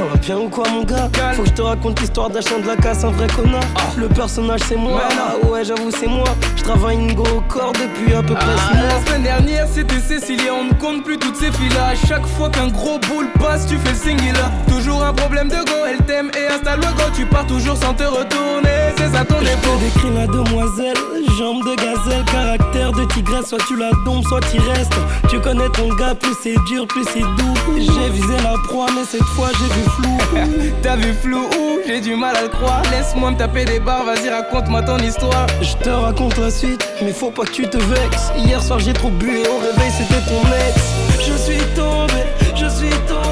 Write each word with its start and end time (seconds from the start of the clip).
On 0.00 0.04
va 0.04 0.16
bien 0.16 0.36
ou 0.38 0.48
quoi, 0.48 0.68
mon 0.68 0.82
gars? 0.82 1.08
Faut 1.34 1.42
que 1.42 1.48
je 1.48 1.54
te 1.54 1.62
raconte 1.62 2.00
l'histoire 2.00 2.28
d'un 2.28 2.40
chien 2.40 2.58
de 2.58 2.66
la 2.66 2.74
casse, 2.76 3.04
un 3.04 3.10
vrai 3.10 3.28
connard. 3.28 3.62
Ah. 3.76 3.82
Le 3.96 4.08
personnage, 4.08 4.60
c'est 4.68 4.76
moi. 4.76 5.00
Ah 5.12 5.46
ouais, 5.46 5.64
j'avoue, 5.64 5.90
c'est 5.92 6.08
moi. 6.08 6.24
Je 6.56 6.62
travaille 6.64 6.96
une 6.96 7.14
gros 7.14 7.40
corps 7.48 7.72
depuis 7.72 8.14
à 8.14 8.22
peu 8.22 8.34
près 8.34 8.44
6 8.44 8.50
Ah, 8.70 8.74
mois. 8.74 8.82
la 8.88 9.06
semaine 9.06 9.22
dernière 9.22 9.66
c'était 9.72 10.00
Cécilia, 10.00 10.52
on 10.52 10.64
ne 10.64 10.72
compte 10.74 11.04
plus 11.04 11.18
toutes 11.18 11.36
ces 11.36 11.52
filles 11.52 11.68
là. 11.70 11.88
À 11.92 12.06
chaque 12.06 12.26
fois 12.26 12.48
qu'un 12.50 12.66
gros 12.68 12.98
boule 13.08 13.28
passe, 13.38 13.66
tu 13.66 13.76
fais 13.78 13.90
le 13.90 13.94
singular. 13.96 14.50
Toujours 14.68 15.04
un 15.04 15.12
problème 15.12 15.48
de 15.48 15.54
go, 15.56 15.76
elle 15.88 16.04
t'aime 16.04 16.30
et 16.36 16.52
installe 16.52 16.80
le 16.80 16.86
go. 16.96 17.04
Tu 17.14 17.24
pars 17.24 17.46
toujours 17.46 17.76
sans 17.76 17.94
te 17.94 18.02
retourner, 18.04 18.92
c'est 18.96 19.12
ça 19.16 19.24
ton 19.24 19.36
Je 19.38 19.44
défaut. 19.44 19.76
te 19.78 19.84
décris 19.84 20.10
la 20.16 20.26
demoiselle, 20.26 20.96
jambe 21.38 21.64
de 21.64 21.76
gazelle, 21.76 22.24
caractère 22.24 22.90
de 22.90 23.04
tigresse, 23.04 23.46
soit 23.46 23.64
tu 23.68 23.76
la 23.76 23.90
dompes, 24.04 24.24
soit 24.26 24.40
tu 24.50 24.58
restes. 24.58 24.92
Tu 25.30 25.38
connais 25.38 25.68
ton 25.68 25.88
gars, 25.94 26.14
plus 26.14 26.34
c'est 26.42 26.56
dur, 26.66 26.86
plus 26.88 27.04
c'est 27.04 27.20
doux. 27.20 27.54
J'ai 27.76 28.10
visé 28.10 28.34
la 28.42 28.54
proie, 28.66 28.86
mais 28.94 29.04
cette 29.04 29.22
fois 29.36 29.48
j'ai 29.58 29.72
vu 29.72 29.88
flou. 29.96 30.72
T'as 30.82 30.96
vu 30.96 31.12
flou 31.12 31.38
ou 31.38 31.78
j'ai 31.86 32.00
du 32.00 32.16
mal 32.16 32.34
à 32.36 32.42
le 32.42 32.48
croire. 32.48 32.82
Laisse-moi 32.90 33.30
me 33.30 33.36
taper 33.36 33.64
des 33.64 33.78
barres, 33.78 34.04
vas-y 34.04 34.28
raconte-moi 34.28 34.82
ton 34.82 34.98
histoire. 34.98 35.46
Je 35.62 35.76
te 35.76 35.90
raconte 35.90 36.36
la 36.38 36.50
suite, 36.50 36.84
mais 37.02 37.12
faut 37.12 37.30
pas 37.30 37.44
que 37.44 37.52
tu 37.52 37.68
te 37.68 37.76
vexes. 37.76 38.32
Hier 38.36 38.60
soir 38.60 38.80
j'ai 38.80 38.92
trop 38.92 39.10
bu 39.10 39.38
et 39.38 39.46
au 39.46 39.58
réveil 39.58 39.92
c'était 39.96 40.24
ton 40.28 40.42
ex. 40.68 40.80
Je 41.20 41.36
suis 41.36 41.64
tombé, 41.76 42.24
je 42.56 42.68
suis 42.68 42.90
tombé. 43.06 43.27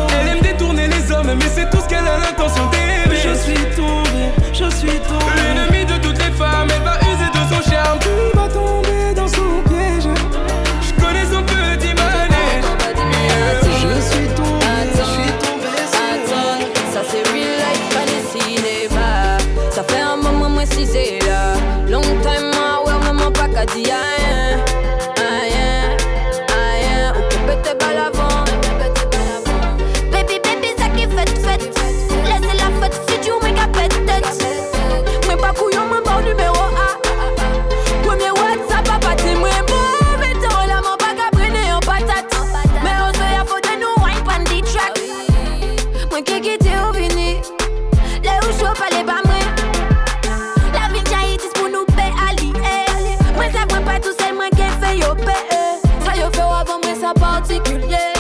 Particulier 57.15 58.13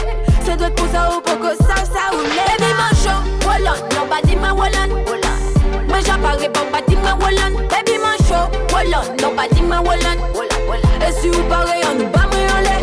C'est 0.44 0.56
d'autres 0.56 0.74
pour 0.74 0.88
ça 0.88 1.08
ou 1.16 1.20
pour 1.20 1.38
que 1.38 1.56
ça 1.56 1.76
ça 1.84 2.12
ou 2.12 2.18
Baby, 2.18 2.72
man, 2.78 2.94
show, 3.02 3.20
Wallan. 3.46 3.76
Nobody, 3.94 4.36
man, 4.36 4.52
Wallan. 4.56 4.88
Moi 5.88 5.98
j'apparais 6.04 6.48
pas 6.50 6.60
pas 6.72 6.80
dit 6.86 6.96
moi 6.96 7.16
Wallan 7.20 7.52
Baby 7.70 7.98
man 7.98 8.18
show 8.28 8.46
Wallan 8.74 9.02
Nobody 9.22 9.62
man 9.62 9.80
Wallan 9.86 10.18
Et 11.06 11.12
si 11.12 11.28
vous 11.28 11.42
parlez 11.44 11.80
on 11.90 11.94
nous 11.94 12.08
bat 12.10 12.26
moi 12.30 12.40
en 12.54 12.60
lait 12.60 12.82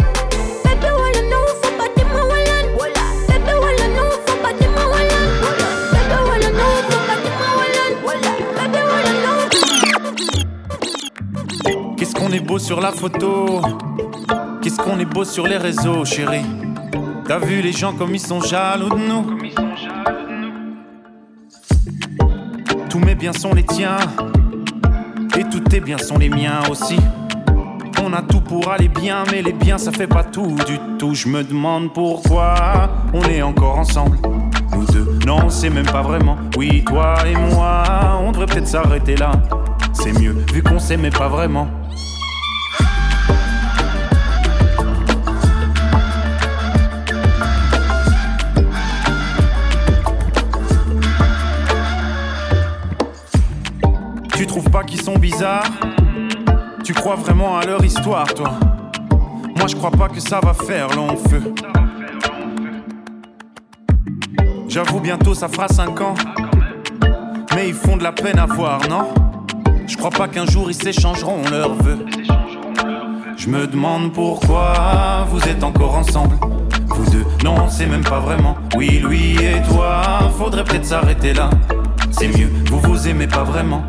Baby, 0.63 0.87
Wallan, 0.87 1.25
non, 1.29 1.45
faut 1.61 1.73
pas 1.77 1.89
dire 1.95 2.07
moi 2.11 2.23
Wallan. 2.23 2.65
Baby, 3.27 3.53
Wallan, 3.61 3.89
non, 3.95 4.09
faut 4.25 4.37
pas 4.41 4.53
dire 4.53 4.71
moi 4.71 4.85
Wallan. 4.89 5.23
Baby, 5.91 6.17
Wallan, 6.27 6.53
non, 6.57 6.71
faut 6.89 7.03
pas 7.07 7.17
dire 7.21 7.35
moi 7.39 7.51
Wallan. 7.59 7.91
Baby, 8.57 8.81
Wallan, 8.89 9.17
non. 11.85 11.95
Qu'est-ce 11.97 12.13
qu'on 12.15 12.31
est 12.31 12.39
beau 12.39 12.57
sur 12.57 12.79
la 12.81 12.91
photo? 12.91 13.61
Qu'est-ce 14.75 14.89
qu'on 14.89 14.97
est 14.97 15.05
beau 15.05 15.23
sur 15.23 15.45
les 15.45 15.57
réseaux, 15.57 16.03
chérie. 16.03 16.41
T'as 17.27 17.37
vu 17.37 17.61
les 17.61 17.71
gens 17.71 17.93
comme 17.93 18.15
ils 18.15 18.19
sont 18.19 18.41
jaloux 18.41 18.89
de 18.89 18.97
nous. 18.97 19.37
Tous 22.89 22.97
mes 22.97 23.13
biens 23.13 23.33
sont 23.33 23.53
les 23.53 23.61
tiens. 23.61 23.99
Et 25.37 25.43
tous 25.43 25.59
tes 25.59 25.79
biens 25.79 25.99
sont 25.99 26.17
les 26.17 26.29
miens 26.29 26.61
aussi. 26.71 26.97
On 28.03 28.13
a 28.13 28.23
tout 28.23 28.41
pour 28.41 28.71
aller 28.71 28.87
bien 28.87 29.23
Mais 29.31 29.43
les 29.43 29.53
biens 29.53 29.77
ça 29.77 29.91
fait 29.91 30.07
pas 30.07 30.23
tout 30.23 30.55
du 30.65 30.79
tout. 30.97 31.13
Je 31.13 31.27
me 31.27 31.43
demande 31.43 31.93
pourquoi 31.93 32.89
On 33.13 33.21
est 33.25 33.43
encore 33.43 33.77
ensemble. 33.77 34.17
Nous 34.75 34.85
deux, 34.87 35.19
non 35.27 35.49
c'est 35.49 35.69
même 35.69 35.85
pas 35.85 36.01
vraiment. 36.01 36.37
Oui 36.57 36.83
toi 36.83 37.17
et 37.27 37.35
moi 37.35 37.83
On 38.23 38.31
devrait 38.31 38.47
peut-être 38.47 38.67
s'arrêter 38.67 39.17
là. 39.17 39.33
C'est 39.93 40.19
mieux 40.19 40.35
vu 40.51 40.63
qu'on 40.63 40.79
s'aimait 40.79 41.11
pas 41.11 41.27
vraiment 41.27 41.67
trouves 54.59 54.69
pas 54.69 54.83
qu'ils 54.83 55.01
sont 55.01 55.17
bizarres 55.17 55.71
Tu 56.83 56.93
crois 56.93 57.15
vraiment 57.15 57.57
à 57.57 57.65
leur 57.65 57.83
histoire, 57.83 58.31
toi 58.35 58.51
Moi, 59.57 59.65
je 59.67 59.75
crois 59.75 59.89
pas 59.89 60.07
que 60.09 60.19
ça 60.19 60.39
va 60.41 60.53
faire 60.53 60.89
long 60.89 61.17
feu. 61.17 61.55
J'avoue, 64.67 64.99
bientôt 64.99 65.33
ça 65.33 65.47
fera 65.47 65.67
5 65.67 66.01
ans. 66.01 66.13
Mais 67.55 67.69
ils 67.69 67.73
font 67.73 67.97
de 67.97 68.03
la 68.03 68.11
peine 68.11 68.37
à 68.37 68.45
voir, 68.45 68.81
non? 68.87 69.07
Je 69.87 69.97
crois 69.97 70.11
pas 70.11 70.27
qu'un 70.27 70.45
jour 70.45 70.69
ils 70.69 70.75
s'échangeront 70.75 71.41
leurs 71.49 71.73
vœux. 71.73 72.05
Je 73.35 73.49
me 73.49 73.65
demande 73.65 74.13
pourquoi 74.13 75.25
vous 75.31 75.41
êtes 75.49 75.63
encore 75.63 75.95
ensemble. 75.95 76.35
Vous 76.89 77.09
deux, 77.09 77.25
non, 77.43 77.69
c'est 77.69 77.87
même 77.87 78.03
pas 78.03 78.19
vraiment. 78.19 78.55
Oui, 78.75 79.01
lui 79.03 79.35
et 79.43 79.63
toi, 79.67 80.29
faudrait 80.37 80.63
peut-être 80.63 80.85
s'arrêter 80.85 81.33
là. 81.33 81.49
C'est 82.11 82.27
mieux, 82.27 82.51
vous 82.69 82.79
vous 82.81 83.07
aimez 83.07 83.27
pas 83.27 83.43
vraiment. 83.43 83.83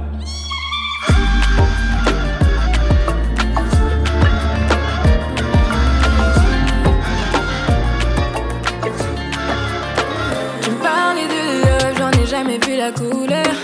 Jamais 12.35 12.59
vu 12.67 12.77
la 12.77 12.91
couleur. 12.91 13.55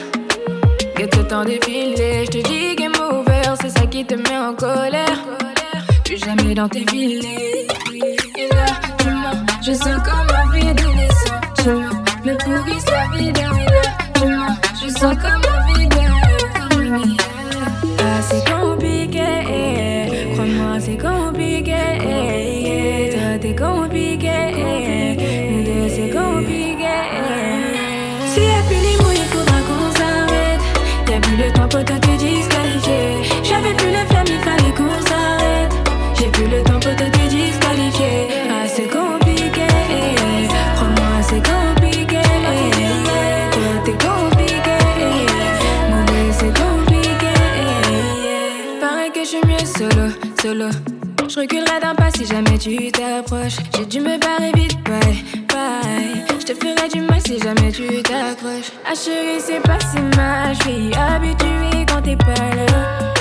Que 0.94 1.04
tout 1.06 1.24
temps 1.24 1.44
défilé, 1.44 2.24
je 2.26 2.30
te 2.30 2.40
dis 2.48 2.76
game 2.76 2.92
over, 3.10 3.42
c'est 3.60 3.70
ça 3.70 3.84
qui 3.86 4.04
te 4.04 4.14
met 4.14 4.38
en 4.38 4.54
colère. 4.54 5.18
Plus 6.04 6.18
jamais 6.18 6.54
dans 6.54 6.68
tes 6.68 6.84
filets. 6.88 7.66
Et 8.38 8.48
là, 8.54 8.66
tu 8.98 9.08
mens, 9.08 9.40
je 9.66 9.72
sens 9.72 9.98
comme 10.06 10.30
envie 10.42 10.72
de 10.80 10.86
descendre. 10.98 11.46
Je 11.64 11.70
mens, 11.70 12.00
le 12.24 12.36
pourri 12.44 12.80
sa 12.88 13.16
vie 13.16 13.32
derrière. 13.32 13.98
Tu 14.14 14.26
mens, 14.26 14.56
je 14.80 14.88
sens 14.88 15.16
comme 15.22 15.42
envie 15.56 15.88
de. 15.88 15.99
care. 32.90 33.19
Pas 51.80 52.10
si 52.14 52.24
jamais 52.24 52.56
tu 52.56 52.92
t'approches. 52.92 53.56
J'ai 53.76 53.84
dû 53.84 54.00
me 54.00 54.16
barrer 54.18 54.52
vite, 54.54 54.78
bye, 54.84 55.24
bye. 55.48 56.24
Je 56.38 56.46
te 56.46 56.54
ferai 56.54 56.88
du 56.88 57.00
mal 57.00 57.20
si 57.20 57.38
jamais 57.40 57.72
tu 57.72 58.02
t'accroches. 58.02 58.70
Ah 58.86 58.94
chérie, 58.94 59.40
c'est 59.40 59.60
pas 59.60 59.78
si 59.80 59.98
mal. 60.16 60.54
Je 60.54 60.62
suis 60.62 60.94
habituée 60.94 61.84
quand 61.88 62.02
t'es 62.02 62.16
pas 62.16 62.54
là. 62.54 63.12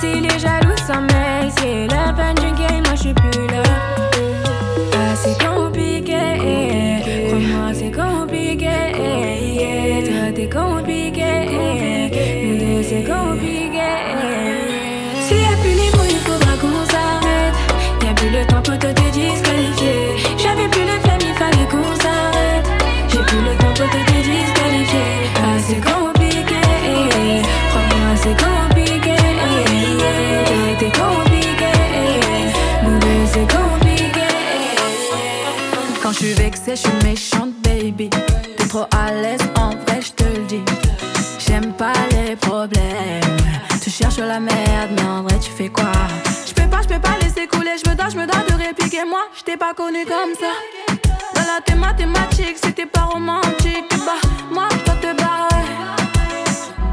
Si 0.00 0.20
les 0.20 0.38
jaloux 0.38 0.76
s'en 0.86 1.02
mêlent, 1.02 1.52
c'est 1.58 1.86
la 1.88 2.14
fin 2.14 2.32
du 2.34 2.50
game, 2.52 2.82
moi 2.84 2.94
je 2.94 3.00
suis 3.00 3.14
plus 3.14 3.46
là. 3.48 3.62
Ah, 4.94 5.14
c'est 5.14 5.36
je 36.18 36.24
suis 36.24 36.34
vexée, 36.34 36.76
je 36.76 36.88
suis 36.88 37.04
méchante, 37.04 37.52
baby. 37.62 38.08
T'es 38.08 38.66
trop 38.68 38.86
à 38.96 39.12
l'aise, 39.12 39.40
en 39.58 39.70
vrai, 39.70 40.00
je 40.00 40.12
te 40.12 40.24
le 40.24 40.44
dis. 40.46 40.62
J'aime 41.38 41.72
pas 41.74 41.92
les 42.10 42.36
problèmes. 42.36 43.36
Tu 43.82 43.90
cherches 43.90 44.18
la 44.18 44.40
merde, 44.40 44.90
mais 44.96 45.02
en 45.02 45.22
vrai, 45.22 45.38
tu 45.38 45.50
fais 45.50 45.68
quoi? 45.68 45.92
Je 46.46 46.54
peux 46.54 46.68
pas, 46.68 46.80
je 46.82 46.88
peux 46.88 47.00
pas 47.00 47.18
laisser 47.20 47.46
couler. 47.46 47.72
Je 47.84 47.90
me 47.90 47.94
dois, 47.94 48.08
je 48.08 48.16
me 48.16 48.26
dois 48.26 48.40
de 48.48 48.54
répliquer. 48.54 49.04
Moi, 49.04 49.28
je 49.36 49.42
t'ai 49.42 49.58
pas 49.58 49.74
connu 49.74 50.04
comme 50.06 50.34
ça. 50.40 50.52
Dans 51.34 51.42
la 51.42 51.76
mathématique, 51.76 52.56
c'était 52.62 52.86
pas 52.86 53.04
romantique. 53.04 53.84
Bah, 53.90 54.28
moi, 54.50 54.68
je 54.70 54.84
dois 54.84 54.94
te 54.94 55.16
barrer. 55.20 55.66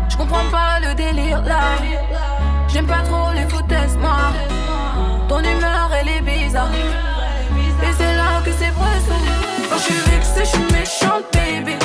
Je 0.09 0.17
comprends 0.17 0.49
pas 0.51 0.79
le 0.81 0.93
délire 0.95 1.41
là. 1.43 1.61
J'aime 2.67 2.87
pas 2.87 3.03
trop 3.03 3.31
les 3.33 3.47
foutaises, 3.47 3.95
moi. 4.01 4.33
Ton 5.29 5.39
humeur, 5.39 5.89
elle 5.97 6.09
est 6.09 6.21
bizarre. 6.21 6.67
Vexée, 10.83 10.95
je 10.95 11.05
suis 11.05 11.07
méchante, 11.07 11.25
baby. 11.33 11.82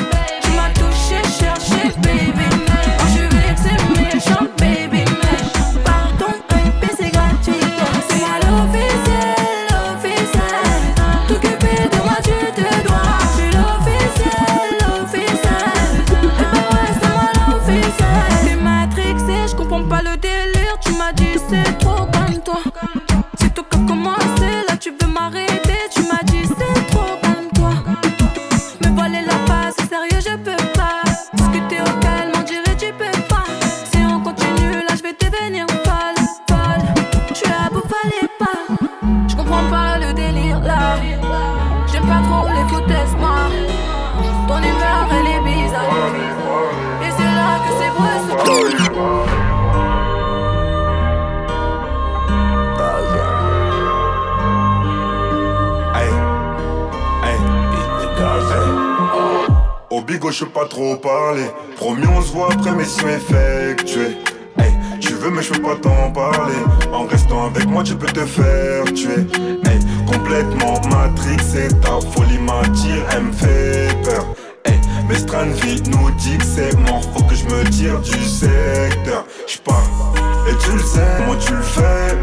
Bigo, 60.28 60.32
je 60.32 60.44
pas 60.44 60.66
trop 60.66 60.96
parler. 60.96 61.46
Promis, 61.76 62.06
on 62.06 62.22
se 62.22 62.32
voit 62.32 62.48
après 62.52 62.72
mission 62.72 63.08
effectuée. 63.08 64.18
Hey, 64.58 64.72
tu 65.00 65.14
veux, 65.14 65.30
mais 65.30 65.42
je 65.42 65.52
peux 65.52 65.62
pas 65.62 65.76
t'en 65.76 66.10
parler. 66.10 66.54
En 66.92 67.06
restant 67.06 67.46
avec 67.46 67.66
moi, 67.66 67.82
tu 67.82 67.94
peux 67.94 68.06
te 68.06 68.24
faire 68.26 68.84
tuer. 68.94 69.26
Hey, 69.64 69.78
complètement 70.06 70.80
matrix, 70.90 71.36
c'est 71.52 71.80
ta 71.80 72.00
folie 72.12 72.38
m'attire, 72.38 73.04
elle 73.12 73.24
me 73.24 73.32
fait 73.32 73.88
peur. 74.04 74.26
Hey, 74.64 74.80
mais 75.08 75.16
Stranville 75.16 75.82
nous 75.90 76.10
dit 76.12 76.38
que 76.38 76.44
c'est 76.44 76.76
mort, 76.78 77.02
faut 77.14 77.24
que 77.24 77.34
je 77.34 77.44
me 77.44 77.64
tire 77.70 78.00
du 78.00 78.24
secteur. 78.24 79.24
J'pars, 79.46 80.14
et 80.48 80.56
tu 80.64 80.72
le 80.72 80.82
sais, 80.82 81.24
moi 81.26 81.36
tu 81.40 81.54
le 81.54 81.62
fais. 81.62 82.16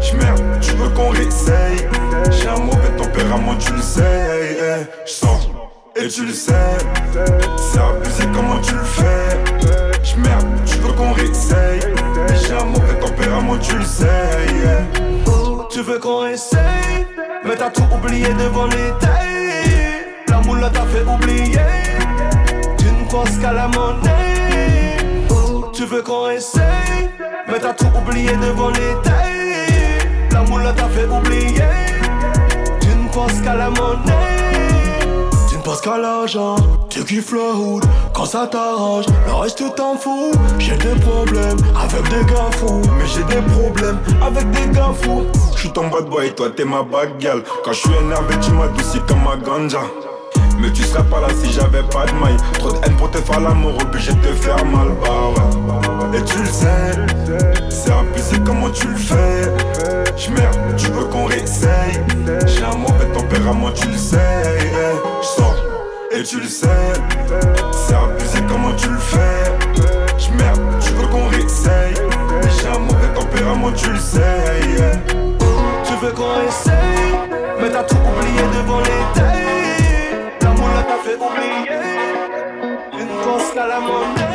J'merde, 0.00 0.42
tu 0.60 0.72
veux 0.72 0.88
qu'on 0.90 1.10
réessaye? 1.10 1.86
J'ai 2.30 2.48
un 2.48 2.60
mauvais 2.60 2.90
tempérament, 2.96 3.56
tu 3.56 3.72
le 3.72 3.82
sais. 3.82 4.88
J'sors, 5.04 5.35
et 5.98 6.08
tu 6.08 6.26
le 6.26 6.32
sais. 6.32 6.52
C'est 7.12 7.78
abusé 7.78 8.24
comment 8.34 8.60
tu 8.60 8.74
le 8.74 8.84
fais? 8.84 10.02
J'merde, 10.02 10.46
tu 10.64 10.78
veux 10.78 10.92
qu'on 10.92 11.12
réessaye? 11.12 11.80
J'ai 12.46 12.54
un 12.54 12.64
mauvais 12.64 12.98
tempérament, 13.00 13.58
tu 13.58 13.76
le 13.76 13.84
sais. 13.84 14.06
Tu 15.76 15.82
veux 15.82 15.98
qu'on 15.98 16.26
essaye 16.26 17.06
Mais 17.44 17.54
t'as 17.54 17.68
tout 17.68 17.84
oublié 17.94 18.28
devant 18.32 18.64
l'été 18.64 19.06
La 20.26 20.38
moule 20.38 20.60
t'a 20.72 20.86
fait 20.86 21.02
oublier 21.02 21.58
Tu 22.78 22.86
ne 22.86 23.10
penses 23.10 23.36
qu'à 23.36 23.52
la 23.52 23.68
monnaie 23.68 24.96
Tu 25.74 25.84
veux 25.84 26.00
qu'on 26.00 26.30
essaye 26.30 27.10
Mais 27.46 27.58
t'as 27.58 27.74
tout 27.74 27.90
oublié 27.94 28.30
devant 28.36 28.68
l'été 28.68 29.10
La 30.32 30.44
moule 30.44 30.62
t'a 30.74 30.88
fait 30.88 31.06
oublier 31.06 31.62
Tu 32.80 32.88
ne 32.88 33.08
penses 33.12 33.38
qu'à 33.44 33.54
la 33.54 33.68
monnaie 33.68 34.45
Penses 35.66 35.80
qu'à 35.80 35.98
l'argent 35.98 36.54
Tu 36.88 37.04
kiffes 37.04 37.32
le 37.32 37.40
hood 37.40 37.84
Quand 38.14 38.24
ça 38.24 38.46
t'arrange 38.46 39.06
Le 39.26 39.34
reste 39.34 39.64
t'en 39.74 39.96
fous 39.96 40.30
J'ai 40.60 40.76
des 40.76 40.94
problèmes 41.00 41.58
avec 41.74 42.04
des 42.08 42.24
gars 42.32 42.52
fous 42.52 42.82
Mais 42.96 43.04
j'ai 43.04 43.24
des 43.24 43.42
problèmes 43.42 43.98
avec 44.22 44.48
des 44.52 44.68
gars 44.72 44.92
fous. 45.02 45.24
J'suis 45.56 45.72
ton 45.72 45.88
bad 45.88 46.04
boy, 46.04 46.32
toi 46.36 46.50
t'es 46.56 46.64
ma 46.64 46.84
bad 46.84 47.18
gal. 47.18 47.42
Quand 47.64 47.72
j'suis 47.72 47.90
énervé, 48.00 48.36
tu 48.40 48.52
m'adoucis 48.52 49.00
comme 49.08 49.24
ma 49.24 49.36
ganja. 49.36 49.80
Mais 50.60 50.70
tu 50.70 50.84
serais 50.84 51.02
pas 51.02 51.20
là 51.20 51.28
si 51.42 51.52
j'avais 51.52 51.82
pas 51.82 52.06
de 52.06 52.12
maille. 52.12 52.36
Trop 52.60 52.70
de 52.70 52.76
haine 52.86 52.96
pour 52.96 53.10
te 53.10 53.18
faire 53.18 53.40
l'amour, 53.40 53.72
obligé 53.82 54.12
de 54.12 54.20
te 54.20 54.32
faire 54.34 54.64
mal, 54.64 54.88
bah 55.02 55.08
ouais. 55.34 56.18
Et 56.18 56.22
tu 56.22 56.38
le 56.38 56.46
sais, 56.46 56.92
c'est 57.70 57.90
abusé 57.90 58.36
comment 58.44 58.70
tu 58.70 58.86
le 58.86 58.96
fais. 58.96 59.52
J'merde, 60.16 60.76
tu 60.76 60.86
veux 60.92 61.04
qu'on 61.06 61.26
réessaye. 61.26 62.00
J'ai 62.46 62.64
un 62.64 62.76
mauvais 62.76 63.10
tempérament, 63.12 63.72
tu 63.72 63.88
le 63.88 63.98
sais. 63.98 64.55
Tu 66.28 66.40
le 66.40 66.48
sais, 66.48 66.66
c'est 67.72 67.94
abusé 67.94 68.40
comment 68.48 68.74
tu 68.74 68.88
le 68.88 68.98
fais? 68.98 69.44
J'merde, 70.18 70.60
tu 70.80 70.90
veux 70.94 71.06
qu'on 71.06 71.28
réessaye? 71.28 71.94
J'ai 72.58 72.66
un 72.66 72.80
mauvais 72.80 73.12
tempérament, 73.14 73.70
tu 73.70 73.92
le 73.92 73.98
sais. 73.98 74.20
Tu 75.84 76.04
veux 76.04 76.10
qu'on 76.10 76.42
essaye 76.48 77.14
Mais 77.60 77.70
t'as 77.70 77.84
tout 77.84 77.94
oublié 77.94 78.42
devant 78.56 78.80
l'été 78.80 79.22
La 80.42 80.48
moule 80.50 80.84
t'a 80.88 80.98
fait 81.04 81.14
oublier 81.14 81.78
Tu 82.90 83.04
ne 83.04 83.24
penses 83.24 83.52
qu'à 83.54 83.66
la 83.68 83.78
monnaie 83.78 84.26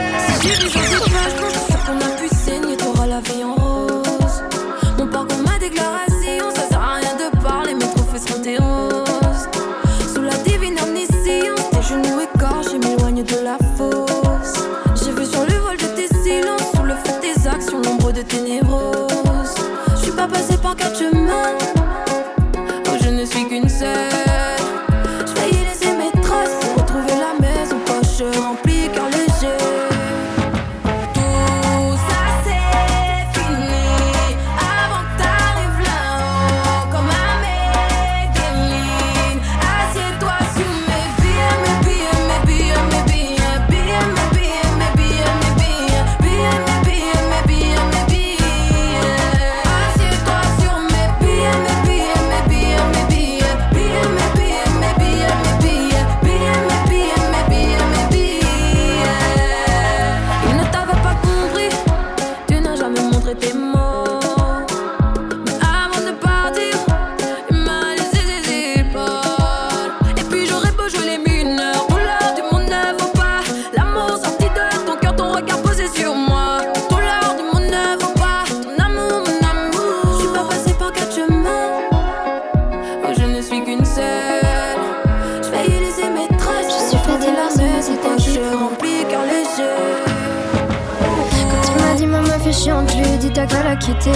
je 92.52 92.98
lui 92.98 93.08
ai 93.14 93.18
dit 93.18 93.32
t'as 93.32 93.46
qu'à 93.46 93.64
la 93.64 93.76
quitter, 93.76 94.12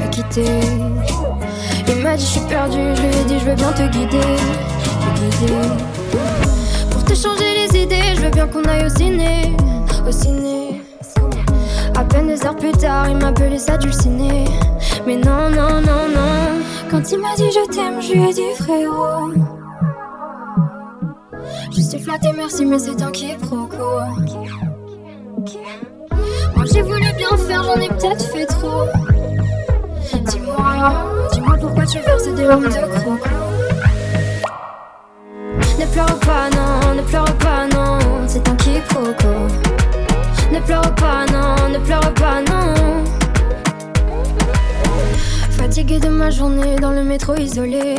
la 0.00 0.06
quitter. 0.08 0.60
Il 1.88 2.02
m'a 2.02 2.16
dit 2.16 2.24
je 2.24 2.30
suis 2.30 2.40
perdu, 2.48 2.78
je 2.94 3.02
lui 3.02 3.08
ai 3.08 3.24
dit 3.24 3.38
je 3.40 3.44
veux 3.46 3.54
bien 3.54 3.72
te 3.72 3.82
guider, 3.88 4.20
j'ai 5.16 5.46
pesé. 5.46 5.54
Pour 6.90 7.04
te 7.04 7.14
changer 7.14 7.54
les 7.54 7.82
idées, 7.82 8.14
je 8.14 8.20
veux 8.22 8.30
bien 8.30 8.46
qu'on 8.46 8.62
aille 8.64 8.86
au 8.86 8.88
ciné. 8.88 9.56
Au 10.06 10.12
ciné. 10.12 10.82
À 11.96 12.04
peine 12.04 12.28
deux 12.28 12.46
heures 12.46 12.56
plus 12.56 12.72
tard, 12.72 13.08
il 13.08 13.16
m'appelait 13.16 13.58
ça 13.58 13.76
dulciné. 13.76 14.44
Mais 15.06 15.16
non, 15.16 15.50
non, 15.50 15.80
non, 15.80 16.08
non. 16.14 16.62
Quand 16.90 17.10
il 17.10 17.18
m'a 17.18 17.34
dit 17.36 17.50
je 17.52 17.72
t'aime, 17.72 18.00
je 18.00 18.12
lui 18.12 18.30
ai 18.30 18.32
dit 18.32 18.54
frérot. 18.56 19.32
Je 21.74 21.80
suis 21.80 21.98
flattée, 21.98 22.32
merci, 22.36 22.64
mais 22.64 22.78
c'est 22.78 23.02
un 23.02 23.10
quiproquo. 23.10 24.00
J'ai 26.72 26.82
voulu 26.82 27.12
bien 27.16 27.36
faire, 27.36 27.62
j'en 27.62 27.80
ai 27.80 27.88
peut-être 27.88 28.24
fait 28.32 28.46
trop. 28.46 28.84
Dis-moi, 30.26 30.92
dis-moi 31.32 31.56
pourquoi 31.60 31.86
tu 31.86 31.98
verses 32.00 32.28
des 32.34 32.44
larmes 32.44 32.64
de 32.64 32.98
croco. 32.98 33.18
Ne 35.78 35.86
pleure 35.86 36.18
pas, 36.20 36.50
non, 36.50 36.94
ne 36.94 37.02
pleure 37.02 37.34
pas, 37.38 37.66
non, 37.66 37.98
c'est 38.26 38.46
un 38.48 38.56
quiproquo. 38.56 39.28
Ne 40.52 40.60
pleure 40.60 40.94
pas, 40.94 41.24
non, 41.32 41.68
ne 41.70 41.78
pleure 41.78 42.14
pas, 42.14 42.40
non. 42.42 43.04
Fatiguée 45.50 46.00
de 46.00 46.08
ma 46.08 46.30
journée 46.30 46.76
dans 46.76 46.92
le 46.92 47.04
métro 47.04 47.34
isolé, 47.36 47.96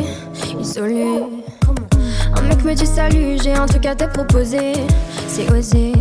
isolé. 0.58 1.24
Un 2.36 2.42
mec 2.42 2.64
me 2.64 2.74
dit 2.74 2.86
salut, 2.86 3.36
j'ai 3.42 3.52
un 3.52 3.66
truc 3.66 3.86
à 3.86 3.94
te 3.94 4.04
proposer, 4.04 4.72
c'est 5.28 5.50
osé. 5.50 5.92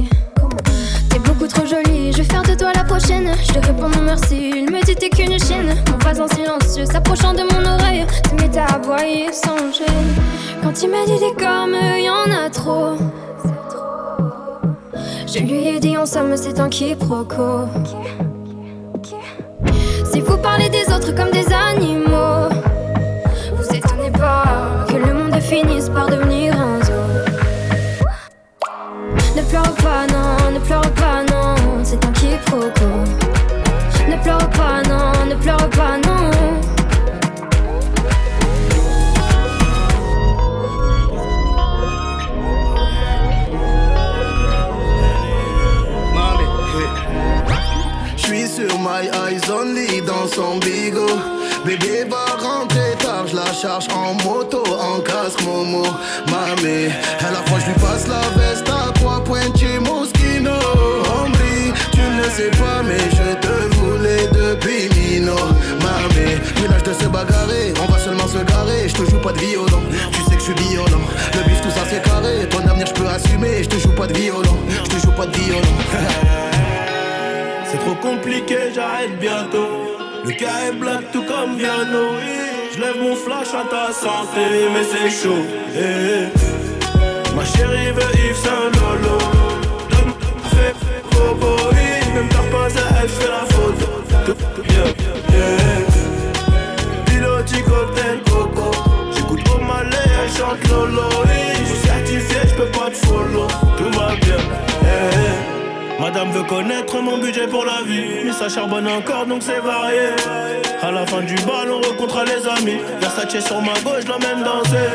T'es 1.09 1.19
beaucoup 1.19 1.47
trop 1.47 1.65
jolie, 1.65 1.98
je 2.19 2.23
vais 2.23 2.33
faire 2.33 2.43
de 2.43 2.53
toi 2.53 2.71
la 2.75 2.83
prochaine. 2.83 3.31
Je 3.41 3.53
te 3.53 3.65
réponds 3.65 3.87
non 3.87 4.01
merci, 4.03 4.51
il 4.53 4.69
me 4.69 4.83
dit 4.83 4.95
t'es 4.95 5.09
qu'une 5.09 5.39
chienne. 5.39 5.73
Mon 5.89 5.97
voisin 5.99 6.27
silencieux 6.27 6.85
s'approchant 6.85 7.33
de 7.33 7.43
mon 7.43 7.65
oreille, 7.65 8.05
met 8.37 8.57
à 8.57 8.75
aboyer 8.75 9.31
sans 9.31 9.57
gêne. 9.71 10.15
Quand 10.61 10.83
il 10.83 10.89
m'a 10.89 11.05
dit 11.05 11.17
des 11.17 11.33
comme 11.41 11.75
y 11.97 12.09
en 12.09 12.29
a 12.29 12.49
trop. 12.49 12.97
Je 15.27 15.39
lui 15.39 15.67
ai 15.67 15.79
dit 15.79 15.97
en 15.97 16.05
somme 16.05 16.35
c'est 16.35 16.59
un 16.59 16.67
quiproquo. 16.67 17.67
Si 20.11 20.19
vous 20.19 20.37
parlez 20.37 20.67
des 20.69 20.91
autres 20.93 21.15
comme 21.15 21.31
des 21.31 21.47
animaux, 21.53 22.18
pleure 34.23 34.49
pas, 34.49 34.81
non, 34.87 35.25
ne 35.25 35.35
pleure 35.35 35.69
pas, 35.69 35.97
non. 35.97 36.31
Je 48.17 48.25
suis 48.25 48.47
sur 48.47 48.79
my 48.79 49.07
eyes 49.07 49.49
only 49.51 50.01
dans 50.01 50.27
son 50.27 50.57
bigot. 50.59 51.07
Bébé 51.65 52.05
va 52.09 52.25
rentrer 52.41 52.95
tard, 52.99 53.27
je 53.27 53.35
la 53.35 53.51
charge 53.53 53.87
en 53.93 54.13
moto, 54.23 54.63
en 54.79 54.99
casque 55.01 55.41
Momo. 55.43 55.83
Mamé, 56.27 56.89
à 57.19 57.31
la 57.31 57.41
fois 57.47 57.59
lui 57.65 57.73
passe 57.73 58.07
la 58.07 58.21
veste 58.39 58.69
à 58.69 58.91
trois 58.93 59.23
points 59.23 59.51
chez 59.57 59.79
Moschino. 59.79 60.51
Hombre, 60.51 61.37
tu 61.91 62.01
ne 62.01 62.23
sais 62.29 62.51
pas, 62.51 62.81
mais 62.83 62.99
je 63.11 63.35
te. 63.47 63.68
Village 66.55 66.83
de 66.83 66.93
se 66.93 67.05
bagarrer, 67.05 67.73
on 67.81 67.91
va 67.91 67.99
seulement 67.99 68.27
se 68.27 68.37
garer. 68.37 68.87
Je 68.87 68.93
te 68.93 69.09
joue 69.09 69.19
pas 69.19 69.31
de 69.31 69.39
violon, 69.39 69.81
tu 70.11 70.21
sais 70.23 70.35
que 70.35 70.39
je 70.39 70.45
suis 70.45 70.69
violent. 70.69 71.05
Le 71.33 71.43
bif, 71.47 71.61
tout 71.61 71.69
ça 71.69 71.81
c'est 71.89 72.01
carré, 72.01 72.47
ton 72.49 72.59
avenir 72.67 72.87
je 72.87 72.93
peux 72.93 73.07
assumer. 73.07 73.63
Je 73.63 73.69
te 73.69 73.77
joue 73.79 73.93
pas 73.93 74.07
de 74.07 74.13
violon, 74.13 74.57
je 74.69 74.89
te 74.89 74.99
joue 75.05 75.11
pas 75.11 75.25
de 75.25 75.37
violon. 75.37 75.61
C'est 77.71 77.77
trop 77.77 77.93
compliqué, 77.95 78.57
j'arrête 78.73 79.19
bientôt. 79.19 79.67
Le 80.25 80.31
cas 80.31 80.67
est 80.67 80.71
black 80.71 81.11
tout 81.11 81.23
comme 81.23 81.55
Viano. 81.55 82.17
Je 82.73 82.79
lève 82.81 82.99
mon 82.99 83.15
flash 83.15 83.49
à 83.53 83.63
ta 83.69 83.93
santé, 83.93 84.69
mais 84.73 84.83
c'est 84.83 85.09
chaud. 85.09 85.45
Eh. 85.75 87.35
Ma 87.35 87.45
chérie 87.45 87.91
veut 87.91 88.01
Yves 88.25 88.35
Saint 88.35 88.71
Lolo. 88.73 89.17
Donne, 89.91 90.13
fais, 90.51 90.73
bobo, 91.11 91.55
oui. 91.71 92.13
Même 92.15 92.27
t'as 92.29 92.49
pas 92.51 92.65
à 92.65 93.01
elle, 93.03 93.09
fait 93.09 93.27
la 93.27 93.49
yeah. 95.31 95.88
Piloti 97.49 97.63
cocktail 97.63 98.21
coco. 98.29 98.71
J'écoute 99.15 99.41
au 99.55 99.59
malais, 99.63 99.97
elle 100.23 100.31
chante 100.31 100.67
Lolo. 100.69 101.09
Je 101.59 101.65
suis 101.65 101.87
certifié, 101.87 102.37
je 102.47 102.55
peux 102.55 102.71
pas 102.71 102.89
te 102.89 102.97
follow. 102.97 103.47
Tout 103.77 103.99
va 103.99 104.15
bien. 104.21 104.35
eh, 104.83 104.85
eh. 104.85 106.01
Madame 106.01 106.31
veut 106.31 106.43
connaître 106.43 107.01
mon 107.01 107.17
budget 107.17 107.47
pour 107.47 107.65
la 107.65 107.81
vie. 107.85 108.25
Mais 108.25 108.31
ça 108.31 108.49
charbonne 108.49 108.87
encore 108.87 109.25
donc 109.25 109.41
c'est 109.43 109.59
varié. 109.59 110.09
À 110.81 110.91
la 110.91 111.05
fin 111.05 111.21
du 111.21 111.35
bal, 111.35 111.69
on 111.71 111.81
rencontre 111.81 112.23
les 112.25 112.47
amis. 112.47 112.79
Versace 113.01 113.45
sur 113.45 113.61
ma 113.61 113.73
gauche, 113.83 114.03
je 114.03 114.07
l'emmène 114.07 114.43
danser. 114.43 114.89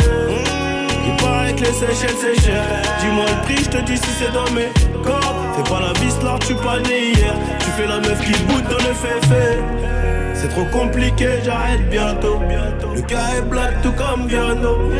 Il 1.06 1.16
paraît 1.22 1.54
que 1.54 1.60
les 1.60 1.72
Seychelles 1.72 2.16
c'est 2.20 2.40
cher. 2.40 2.62
Dis-moi 3.00 3.24
le 3.26 3.42
prix, 3.42 3.64
je 3.64 3.70
te 3.70 3.82
dis 3.84 3.96
si 3.96 4.10
c'est 4.18 4.32
dans 4.32 4.50
mes 4.52 4.70
cordes. 5.02 5.36
Fais 5.56 5.70
pas 5.70 5.80
la 5.80 5.92
vis 6.00 6.16
là, 6.22 6.36
tu 6.46 6.54
pas 6.54 6.78
né 6.80 7.12
hier. 7.14 7.34
Tu 7.58 7.70
fais 7.76 7.86
la 7.86 7.98
meuf 7.98 8.20
qui 8.24 8.32
boude 8.44 8.64
dans 8.64 8.78
le 8.78 8.94
fait 8.94 10.23
C'est 10.34 10.48
trop 10.48 10.64
compliqué, 10.66 11.28
j'arrête 11.44 11.88
bientôt. 11.88 12.40
Le 12.94 13.00
cas 13.02 13.36
est 13.38 13.42
black 13.42 13.82
tout 13.82 13.92
comme 13.92 14.26
Viano. 14.26 14.90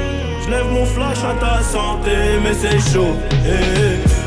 Je 0.45 0.51
lève 0.51 0.67
mon 0.73 0.85
flash 0.85 1.19
à 1.25 1.35
ta 1.39 1.63
santé, 1.63 2.11
mais 2.43 2.55
c'est 2.55 2.79
chaud. 2.93 3.17
Eh, 3.47 3.51
eh. 3.51 4.25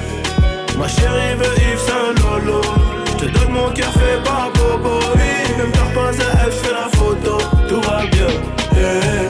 Ma 0.78 0.88
chérie 0.88 1.34
veut 1.36 1.56
Yves 1.58 1.80
Saint 1.80 2.14
Lolo 2.22 2.62
Je 3.08 3.14
te 3.14 3.26
donne 3.26 3.52
mon 3.52 3.70
cœur 3.72 3.92
fait 3.94 4.22
par 4.24 4.52
Bobo 4.54 5.00
oui. 5.16 5.58
Même 5.58 5.72
t'as 5.72 5.90
pas 6.00 6.12
elle 6.14 6.52
fait 6.52 6.72
la 6.72 6.88
photo 6.96 7.40
Tout 7.68 7.82
va 7.82 8.06
bien 8.12 8.28
yeah. 8.76 9.28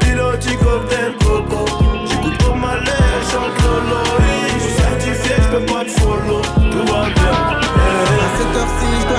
Piloti 0.00 0.54
cocktail 0.58 1.14
coco 1.18 1.64
J'écoute 2.10 2.36
pour 2.38 2.56
ma 2.56 2.74
elle 2.74 3.24
chante 3.32 3.56
Lolo 3.64 4.02
oui. 4.18 4.52
Je 4.52 4.64
suis 4.64 4.74
certifié, 4.74 5.36
je 5.38 5.56
peux 5.56 5.64
pas 5.72 5.84
te 5.84 5.90
follow 5.98 6.42
Tout 6.70 6.92
va 6.92 7.04
bien 7.04 7.36
À 9.10 9.17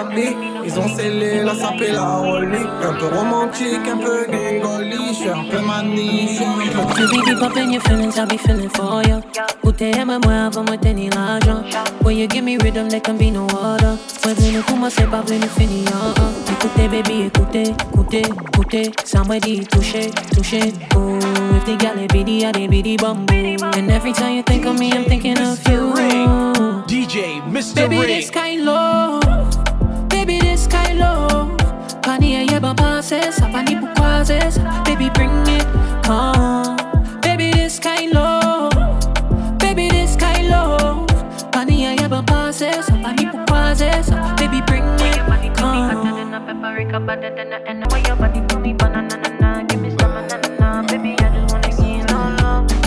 je 0.00 0.14
dois 0.14 0.22
être 0.22 0.36
à 0.36 0.36
Miami. 0.36 0.36
Ils 0.64 0.78
ont 0.78 0.88
scellé 0.88 1.42
la 1.42 1.54
sape 1.54 1.80
et 1.80 1.92
la 1.92 2.16
rollie. 2.16 2.66
Un 2.82 2.92
peu 2.94 3.06
romantique, 3.06 3.88
un 3.92 3.96
peu 3.96 4.26
gringoli. 4.30 4.96
Je 5.08 5.14
suis 5.14 5.28
un 5.28 5.44
peu 5.50 5.60
mani, 5.60 6.28
je 6.28 6.34
suis 6.34 6.44
un 6.44 6.84
peu 6.84 7.00
You 7.00 7.08
be 7.08 7.24
deep 7.24 7.42
up 7.42 7.56
your 7.56 7.80
feelings, 7.82 8.18
I 8.18 8.26
be 8.26 8.38
feeling 8.38 8.68
for 8.70 9.02
you. 9.02 9.20
Où 9.62 9.72
t'es 9.72 9.90
aimé 9.90 10.18
moi 10.24 10.46
avant 10.46 10.64
moi 10.64 10.76
t'es 10.76 10.92
ni 10.92 11.08
l'argent. 11.10 11.62
When 12.02 12.16
you 12.16 12.28
give 12.28 12.44
me 12.44 12.56
rhythm, 12.58 12.88
there 12.88 13.00
can 13.00 13.14
be 13.14 13.30
no 13.30 13.46
water. 13.46 13.96
Ouais, 14.24 14.34
venu 14.34 14.60
commencer 14.62 15.04
par 15.04 15.24
venu 15.24 15.46
finir. 15.58 15.90
Écoutez, 16.50 16.88
baby, 16.88 17.26
écoutez, 17.26 17.74
écoutez, 17.92 18.22
écoutez. 18.22 18.92
Ça 19.04 19.22
m'a 19.24 19.38
dit 19.38 19.66
toucher, 19.66 20.10
toucher. 20.34 20.72
Oh, 20.96 21.18
if 21.56 21.64
they 21.64 21.76
got 21.76 21.96
it, 22.00 22.12
biddy, 22.12 22.44
I 22.44 22.52
biddy 22.52 22.96
bamboo. 22.96 23.56
And 23.76 23.90
every 23.90 24.12
time 24.12 24.36
you 24.36 24.42
think 24.42 24.66
of 24.66 24.78
me, 24.78 24.92
I'm 24.92 25.04
thinking 25.04 25.38
of 25.38 25.58
you. 25.68 25.92
DJ 26.86 27.40
Mr. 27.50 27.74
Baby, 27.76 27.98
Ring. 27.98 28.06
this 28.08 28.30
kind 28.30 28.64
love. 28.64 29.19
Pani 32.60 32.76
ya 32.76 32.76
yeba 32.76 32.76
passes, 32.76 33.40
pani 33.40 33.76
pourquoi 33.76 34.22
Baby, 34.84 35.08
bring 35.14 35.32
it, 35.48 35.66
come. 36.04 36.76
Baby, 37.22 37.50
this 37.52 37.78
kind 37.78 38.12
love. 38.12 38.72
Baby, 39.58 39.88
this 39.88 40.14
kind 40.16 40.48
love. 40.50 41.06
Pani 41.52 41.84
ya 41.84 41.90
yeba 41.96 42.22
passes, 42.22 42.90
pani 43.02 43.24
pourquoi 43.32 43.72
Baby, 44.36 44.60
bring 44.66 44.84
it, 45.00 45.16
come. 45.56 45.88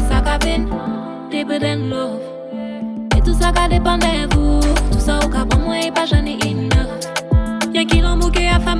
Ça 0.08 0.22
cabine, 0.22 0.70
deeper 1.32 1.60
than 1.60 1.89
love. 1.89 2.22
Et 3.18 3.22
tout 3.22 3.34
ça 3.34 3.51
ka 3.51 3.68
dépend 3.68 3.98
de 3.98 4.36
vous 4.36 4.60
Tout 4.92 5.00
ça 5.00 5.20
au 5.24 5.30
cas 5.30 5.46
pour 5.46 5.60
moi 5.60 5.80
et 5.80 5.92
pas 5.92 6.06
j'en 6.06 6.25
ai 6.25 6.38
une 6.48 6.70
Y'a 7.74 7.86
qui 7.86 8.01
l'en 8.01 8.18
bouquet 8.18 8.50
à 8.50 8.60
femme 8.60 8.80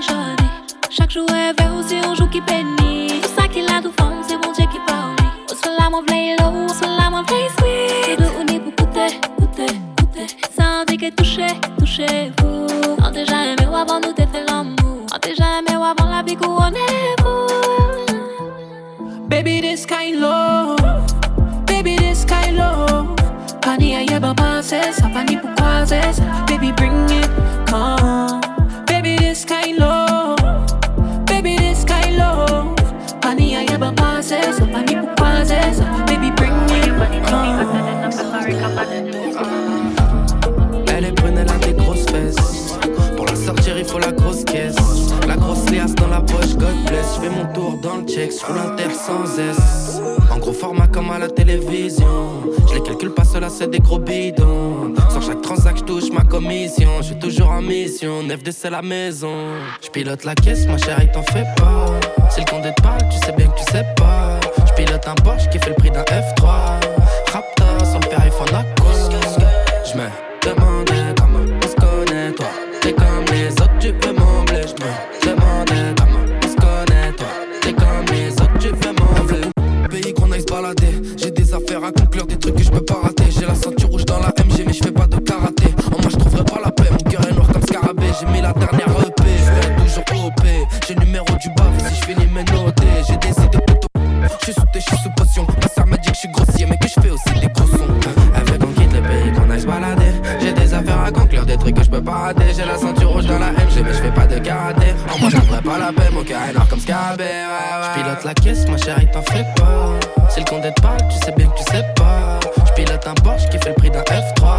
c'est 0.00 0.08
ça 0.08 0.14
moi 0.14 0.26
ni 0.30 0.36
chadi 0.36 0.44
Chaque 0.90 1.10
jour 1.10 1.28
est 1.30 1.52
vert 1.60 1.74
aussi 1.78 1.96
on 2.06 2.14
joue 2.14 2.28
qui 2.28 2.40
bénit 2.40 3.20
Tout 3.22 3.30
ça 3.36 3.48
qu'il 3.48 3.66
a 3.66 3.80
tout 3.82 3.92
fond, 3.98 4.22
c'est 4.26 4.36
bon 4.36 4.52
Dieu 4.52 4.66
qui 4.70 4.78
parle. 4.86 5.16
On 5.50 5.54
se 5.54 5.68
la 5.78 5.90
mon 5.90 6.02
play 6.02 6.36
low, 6.38 6.46
on 6.46 6.68
se 6.68 6.84
la 6.84 7.10
mon 7.10 7.24
play 7.24 7.48
sweet. 7.58 8.16
Tout 8.16 8.22
de 8.22 8.28
on 8.40 8.46
est 8.54 8.60
pour 8.60 8.74
coûter, 8.76 9.20
coûter, 9.38 9.72
coûter 9.98 10.26
Ça 10.56 10.80
on 10.80 10.84
dit 10.84 10.96
que 10.96 11.10
toucher, 11.10 11.48
toucher 11.78 12.32
vous. 12.38 12.66
On 13.02 13.10
déjà 13.10 13.44
aimé 13.44 13.66
ou 13.70 13.76
avant 13.76 14.00
nous 14.00 14.12
t'es 14.12 14.26
fait 14.26 14.44
l'amour. 14.48 15.06
On 15.14 15.18
déjà 15.18 15.58
aimé 15.58 15.76
ou 15.76 15.84
avant 15.84 16.08
la 16.08 16.22
vie 16.22 16.36
couronnez-vous 16.36 17.46
Baby 19.28 19.60
this 19.60 19.86
kind 19.86 20.20
love. 20.20 20.78
Baby, 21.66 21.96
this 21.96 22.24
kind 22.24 22.56
love. 22.56 23.16
Pani 23.62 23.92
ya 23.92 24.00
yeba 24.02 24.34
passes, 24.34 25.00
pani 25.14 25.36
pourquoi 25.36 25.84
Baby, 26.46 26.72
bring 26.72 27.08
it, 27.10 27.30
come. 27.66 28.40
Baby, 28.86 29.16
this 29.16 29.44
kind 29.44 29.78
love. 29.78 29.78
Baby, 29.78 29.78
this 29.78 29.78
kind 29.78 29.78
love. 29.78 29.89
Elle 40.88 41.04
est 41.04 41.12
brune, 41.12 41.38
elle 41.38 41.50
a 41.50 41.58
des 41.58 41.72
grosses 41.72 42.06
fesses. 42.06 42.78
Pour 43.16 43.26
la 43.26 43.34
sortir, 43.34 43.78
il 43.78 43.84
faut 43.84 43.98
la 43.98 44.12
grosse 44.12 44.44
caisse. 44.44 44.76
La 45.26 45.36
grosse 45.36 45.68
liasse 45.70 45.94
dans 45.94 46.08
la 46.08 46.20
poche, 46.20 46.54
God 46.56 46.74
bless. 46.86 47.16
Je 47.16 47.20
fais 47.20 47.30
mon 47.30 47.52
tour 47.52 47.78
dans 47.82 47.96
le 47.96 48.04
check, 48.04 48.30
je 48.32 48.52
l'inter 48.52 48.94
sans 48.94 49.38
S. 49.38 50.00
En 50.30 50.38
gros 50.38 50.52
format 50.52 50.86
comme 50.86 51.10
à 51.10 51.18
la 51.18 51.28
télévision. 51.28 52.42
Je 52.68 52.74
les 52.74 52.82
calcule 52.82 53.12
pas 53.12 53.24
seul, 53.24 53.44
c'est 53.50 53.68
des 53.68 53.80
gros 53.80 53.98
bidons. 53.98 54.94
Sur 55.10 55.22
chaque 55.22 55.42
transac, 55.42 55.76
je 55.78 55.84
touche 55.84 56.10
ma 56.12 56.22
commission. 56.22 56.90
Je 56.98 57.06
suis 57.06 57.18
toujours 57.18 57.50
en 57.50 57.62
mission, 57.62 58.22
de 58.22 58.50
c'est 58.50 58.70
la 58.70 58.82
maison. 58.82 59.34
Je 59.82 59.90
pilote 59.90 60.24
la 60.24 60.34
caisse, 60.34 60.66
ma 60.66 60.78
chérie, 60.78 61.08
t'en 61.12 61.22
fais 61.22 61.44
pas. 61.56 61.86
Si 62.30 62.40
le 62.40 62.46
compte 62.46 62.62
te 62.62 62.82
parle, 62.82 63.00
tu 63.10 63.18
sais 63.26 63.32
bien 63.32 63.48
que 63.48 63.58
tu 63.58 63.64
sais 63.72 63.84
pas. 63.96 64.38
Je 64.66 64.72
pilote 64.82 65.06
un 65.06 65.14
Porsche 65.16 65.48
qui 65.50 65.58
fait 65.58 65.70
le 65.70 65.74
prix 65.76 65.90
d'un 65.90 66.04
F3. 66.04 66.89
La 68.46 68.64
Je 69.84 69.96
me 69.96 70.29
que 101.72 101.82
je 101.82 101.90
peux 101.90 102.02
pas 102.02 102.12
rater. 102.12 102.52
J'ai 102.56 102.64
la 102.64 102.76
ceinture 102.76 103.10
rouge 103.10 103.26
dans 103.26 103.38
la 103.38 103.52
MG, 103.52 103.82
mais 103.84 103.92
je 103.92 104.02
fais 104.02 104.10
pas 104.10 104.26
de 104.26 104.38
karaté. 104.38 104.94
En 105.12 105.18
moi, 105.18 105.28
je 105.30 105.36
trouverai 105.36 105.62
pas 105.62 105.78
la 105.78 105.92
paix. 105.92 106.10
Mon 106.12 106.22
est 106.22 106.52
noir 106.52 106.68
comme 106.68 106.80
scarabée. 106.80 107.24
Ouais, 107.24 107.28
ouais. 107.28 107.88
Je 107.94 108.02
pilote 108.02 108.24
la 108.24 108.34
caisse, 108.34 108.68
ma 108.68 108.76
chérie, 108.76 109.08
t'en 109.12 109.22
fais 109.22 109.44
pas. 109.56 109.90
Si 110.28 110.40
le 110.40 110.46
compte 110.46 110.62
te 110.62 110.80
parle, 110.80 110.98
tu 111.08 111.18
sais 111.24 111.32
bien 111.36 111.48
que 111.48 111.58
tu 111.58 111.64
sais 111.72 111.84
pas. 111.96 112.40
Je 112.66 112.72
pilote 112.72 113.06
un 113.06 113.14
Porsche 113.14 113.48
qui 113.50 113.58
fait 113.58 113.70
le 113.70 113.74
prix 113.74 113.90
d'un 113.90 114.02
F3. 114.02 114.58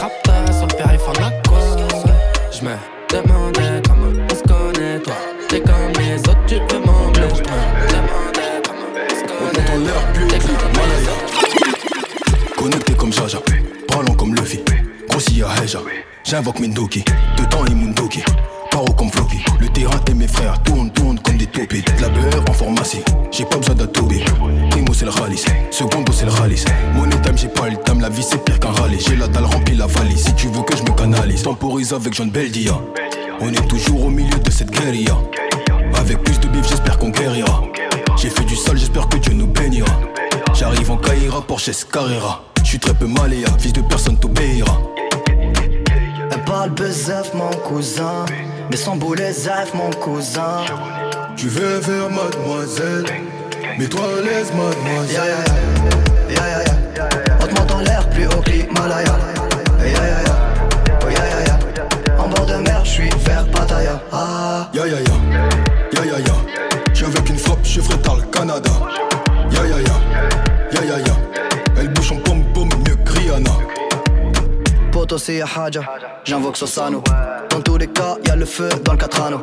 Rapta, 0.00 0.52
son 0.52 0.66
père, 0.66 0.90
il 0.92 0.98
font 0.98 1.12
la 1.20 1.30
quoi. 1.48 1.58
Je 2.52 2.64
me 2.64 2.74
demandais 3.10 3.67
J'invoque 16.30 16.60
Mendoki, 16.60 17.02
dedans 17.38 17.64
et 17.64 17.74
Mundoki. 17.74 18.22
Paro 18.70 18.84
comme 18.98 19.10
Floppy, 19.10 19.38
le 19.60 19.68
terrain 19.68 19.98
et 20.10 20.12
mes 20.12 20.28
frères 20.28 20.62
tournent, 20.62 20.90
tournent 20.90 21.18
comme 21.20 21.38
des 21.38 21.46
taupies. 21.46 21.80
De 21.80 22.02
la 22.02 22.10
beurre 22.10 22.44
en 22.46 22.52
pharmacie, 22.52 23.00
j'ai 23.30 23.46
pas 23.46 23.56
besoin 23.56 23.74
d'Atobi. 23.74 24.22
Primo 24.68 24.92
c'est 24.92 25.06
le 25.06 25.10
ralice, 25.10 25.46
secondo 25.70 26.12
c'est 26.12 26.26
le 26.26 26.32
ralice. 26.32 26.66
Money 26.94 27.16
time, 27.22 27.38
j'ai 27.38 27.48
pas 27.48 27.70
le 27.70 27.78
time, 27.82 28.02
la 28.02 28.10
vie 28.10 28.22
c'est 28.22 28.44
pire 28.44 28.60
qu'un 28.60 28.72
rallye. 28.72 29.00
J'ai 29.00 29.16
la 29.16 29.26
dalle 29.26 29.46
remplie 29.46 29.74
la 29.74 29.86
valise, 29.86 30.26
si 30.26 30.34
tu 30.34 30.48
veux 30.48 30.62
que 30.64 30.76
je 30.76 30.82
me 30.82 30.90
canalise. 30.90 31.44
Temporise 31.44 31.94
avec 31.94 32.12
John 32.12 32.28
Beldia. 32.28 32.78
On 33.40 33.48
est 33.50 33.66
toujours 33.66 34.04
au 34.04 34.10
milieu 34.10 34.38
de 34.38 34.50
cette 34.50 34.70
guérilla. 34.70 35.16
Avec 35.94 36.22
plus 36.24 36.38
de 36.40 36.48
bif, 36.48 36.68
j'espère 36.68 36.98
qu'on 36.98 37.08
guérira. 37.08 37.62
J'ai 38.18 38.28
fait 38.28 38.44
du 38.44 38.54
sale, 38.54 38.76
j'espère 38.76 39.08
que 39.08 39.16
Dieu 39.16 39.32
nous 39.32 39.46
bénira. 39.46 39.98
J'arrive 40.52 40.90
en 40.90 40.98
Caïra, 40.98 41.40
Porsche 41.40 41.70
Carrera. 41.90 42.44
J'suis 42.62 42.78
très 42.78 42.92
peu 42.92 43.06
maléa, 43.06 43.48
fils 43.58 43.72
de 43.72 43.80
personne 43.80 44.18
t'obéira. 44.18 44.78
Parle 46.48 46.70
bezef 46.70 47.34
mon 47.34 47.50
cousin. 47.68 48.24
Mais 48.70 48.76
sans 48.78 48.96
boulet 48.96 49.32
zef 49.32 49.74
mon 49.74 49.90
cousin. 50.00 50.64
Tu 51.36 51.46
veux 51.48 51.78
faire 51.82 52.08
mademoiselle 52.08 53.04
Mets-toi 53.78 54.00
à 54.00 54.22
l'aise 54.24 54.50
mademoiselle. 54.52 55.14
Ya 55.14 55.26
ya 55.26 56.40
ya 56.40 56.42
Ya 56.42 56.48
ya 56.48 56.64
ya 56.64 57.08
On 57.42 57.46
te 57.46 57.54
monte 57.54 57.72
en 57.72 57.80
l'air 57.80 58.08
plus 58.08 58.26
haut 58.26 58.40
que 58.40 58.50
l'Himalaya. 58.50 59.14
Ya 59.78 59.86
ya 59.86 60.22
ya 60.22 60.36
Oh 61.04 61.10
ya 61.10 61.18
ya 61.18 61.44
ya 61.48 61.58
En 62.18 62.28
bord 62.28 62.46
de 62.46 62.54
mer 62.54 62.82
j'suis 62.82 63.10
vers 63.26 63.46
Pattaya. 63.50 64.00
Ah. 64.10 64.70
Ya 64.72 64.86
ya 64.86 64.96
ya 65.00 65.16
Ya 65.92 66.04
ya 66.06 66.18
ya 66.18 66.34
J'suis 66.94 67.04
avec 67.04 67.28
une 67.28 67.36
frappe, 67.36 67.58
je 67.62 67.80
ferai 67.82 67.98
le 68.16 68.22
Canada. 68.32 68.70
Ya 69.52 69.64
ya 69.64 69.80
ya 69.80 70.80
Ya 70.80 70.84
ya 70.86 70.98
ya 70.98 71.17
J'invoque 76.24 76.58
Sosano. 76.58 77.02
Dans 77.48 77.62
tous 77.62 77.78
les 77.78 77.86
cas 77.86 78.16
y'a 78.26 78.36
le 78.36 78.44
feu 78.44 78.68
dans 78.84 78.92
le 78.92 78.98
catrano. 78.98 79.40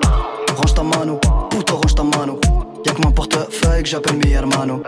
Range 0.56 0.74
ta 0.76 0.84
mano 0.84 1.20
Puto 1.50 1.78
range 1.78 1.96
ta 1.96 2.04
mano. 2.04 2.40
Y'a 2.86 2.94
que 2.94 3.02
mon 3.02 3.12
portefeuille 3.12 3.82
que 3.82 3.90
j'appelle 3.90 4.18
mi 4.18 4.32
hermano 4.32 4.84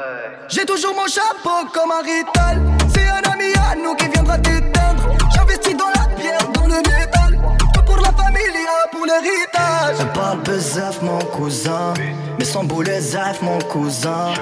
J'ai 0.47 0.65
toujours 0.65 0.93
mon 0.93 1.07
chapeau 1.07 1.67
comme 1.73 1.91
un 1.91 2.03
rital. 2.03 2.61
C'est 2.93 3.07
un 3.07 3.31
ami 3.31 3.53
à 3.55 3.75
nous 3.75 3.95
qui 3.95 4.07
viendra 4.07 4.37
t'éteindre. 4.37 5.01
J'investis 5.35 5.75
dans 5.75 5.89
la 5.99 6.15
pierre, 6.15 6.47
dans 6.53 6.67
le 6.67 6.77
métal. 6.77 7.39
Tout 7.73 7.81
pour 7.83 7.97
la 7.97 8.11
familia, 8.11 8.77
pour 8.91 9.05
l'héritage. 9.07 9.97
Elle 9.99 10.13
parle 10.13 10.43
bezef 10.43 11.01
mon 11.01 11.17
cousin. 11.35 11.95
Mais 12.37 12.45
sans 12.45 12.63
boulet 12.63 13.01
zef 13.01 13.41
mon 13.41 13.57
cousin. 13.59 14.33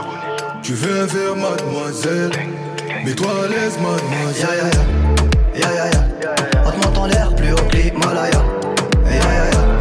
Tu 0.62 0.74
veux 0.74 1.08
faire 1.08 1.36
mademoiselle? 1.38 2.32
Mets-toi 3.06 3.30
à 3.46 3.48
l'aise 3.48 3.78
mademoiselle 3.78 5.25
Ya 5.56 5.72
ya 5.72 5.86
ya 5.88 6.02
On 6.66 6.72
te 6.72 6.78
monte 6.86 6.98
en 6.98 7.06
l'air 7.06 7.34
plus 7.34 7.54
haut 7.54 7.68
que 7.70 7.78
l'Himalaya. 7.78 8.42
Ya 9.06 9.16
ya 9.16 9.46
ya 9.52 9.75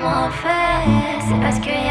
comment 0.00 0.30
faire, 0.30 0.82
c'est 1.26 1.40
parce 1.40 1.58
qu'il 1.58 1.85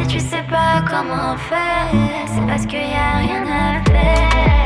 Si 0.00 0.06
tu 0.06 0.18
sais 0.18 0.42
pas 0.48 0.82
comment 0.88 1.36
faire, 1.36 1.90
c'est 2.26 2.46
parce 2.46 2.64
qu'il 2.64 2.78
y 2.78 2.94
a 2.94 3.18
rien 3.18 3.42
à 3.42 3.84
faire. 3.84 4.59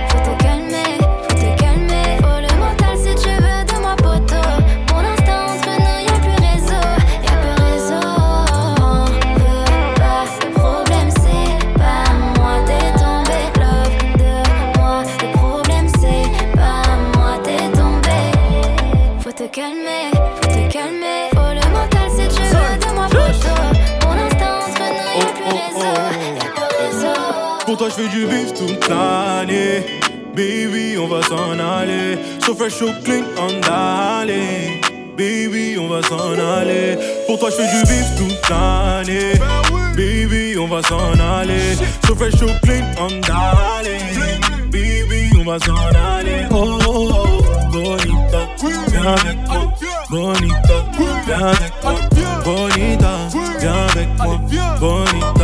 Pour 27.75 27.89
toi, 27.89 27.97
je 27.99 28.05
fais 28.05 28.09
du 28.09 28.25
bif 28.27 28.55
toute 28.55 28.89
l'année. 28.89 29.85
Baby, 30.33 30.97
on 30.97 31.09
va 31.09 31.21
s'en 31.23 31.59
aller. 31.59 32.17
So 32.39 32.55
fresh, 32.55 32.75
so 32.75 32.87
clean, 33.03 33.25
on 33.37 33.61
d'aller. 33.67 34.81
Baby, 35.17 35.77
on 35.81 35.89
va 35.89 36.01
s'en 36.03 36.39
aller. 36.39 36.97
Pour 37.27 37.41
toi, 37.41 37.51
je 37.51 37.57
fais 37.57 37.77
du 37.77 37.83
bif 37.83 38.07
toute 38.17 38.49
l'année. 38.49 39.33
Baby, 39.97 40.57
on 40.57 40.69
va 40.69 40.83
s'en 40.85 41.19
aller. 41.19 41.75
So 42.07 42.15
fresh, 42.15 42.35
so 42.35 42.47
clean, 42.63 42.85
on 42.97 43.09
d'aller. 43.27 43.99
Baby, 44.71 45.31
on 45.37 45.45
va 45.45 45.59
s'en 45.59 45.75
aller. 45.75 46.47
Oh, 46.53 46.79
oh, 46.87 47.09
oh, 47.13 47.71
bonita, 47.73 48.39
viens 48.93 49.15
avec 49.15 49.37
moi. 49.49 49.75
Bonita, 50.09 50.77
viens 51.27 51.47
avec 51.49 51.73
moi. 51.83 51.95
Bonita, 52.45 53.15
viens 53.59 53.87
avec 53.91 54.09
moi. 54.17 54.41
Bonita, 54.79 55.44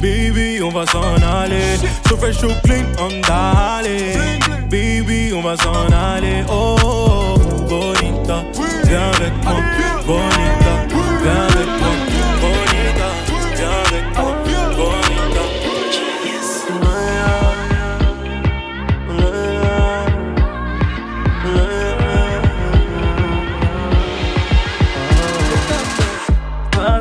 Baby, 0.00 0.62
on 0.62 0.70
va 0.70 0.84
s'en 0.86 1.16
aller. 1.22 1.76
So 2.08 2.16
fresh, 2.16 2.38
so 2.38 2.48
clean, 2.64 2.86
on 2.98 3.20
d'aller. 3.22 4.16
Baby, 4.68 5.32
on 5.34 5.42
va 5.42 5.56
s'en 5.56 5.90
aller. 5.92 6.44
Oh, 6.48 6.76
oh, 6.82 7.34
oh, 7.36 7.62
bonita, 7.68 8.44
viens 8.84 9.10
avec 9.14 9.32
moi. 9.42 9.60
Bonita, 10.06 10.74
viens 11.22 11.46
avec 11.48 11.66
moi. 11.80 11.92
Bonita, 12.40 13.08
viens 13.56 13.70
avec 13.86 14.16
moi. 14.16 14.34
Bonita. 14.76 15.06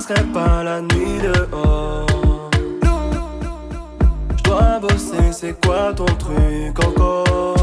passerai 0.07 0.23
pas 0.33 0.63
la 0.63 0.81
nuit 0.81 1.19
dehors. 1.21 2.14
C'est 5.45 5.67
quoi 5.67 5.93
ton 5.95 6.05
truc 6.05 6.79
encore? 6.83 7.53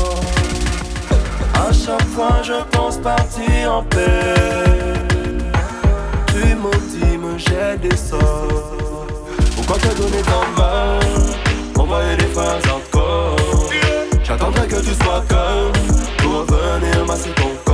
À 1.55 1.73
chaque 1.73 2.07
fois 2.09 2.41
je 2.43 2.53
pense 2.71 2.99
partir 2.99 3.75
en 3.75 3.83
paix. 3.83 4.35
Tu 6.29 6.55
maudis, 6.55 7.19
me 7.19 7.39
jettes 7.39 7.81
des 7.81 7.97
sorts. 7.97 9.07
Pourquoi 9.57 9.79
te 9.79 9.97
donner 9.97 10.23
tant 10.23 10.63
mal? 10.63 11.01
Envoyer 11.79 12.17
des 12.17 12.27
phrases 12.27 12.63
encore. 12.71 13.37
J'attendrai 14.23 14.67
que 14.69 14.77
tu 14.77 14.95
sois 15.03 15.23
calme 15.29 15.73
pour 16.19 16.41
revenir 16.41 17.05
masser 17.07 17.31
ton 17.31 17.51
corps. 17.65 17.72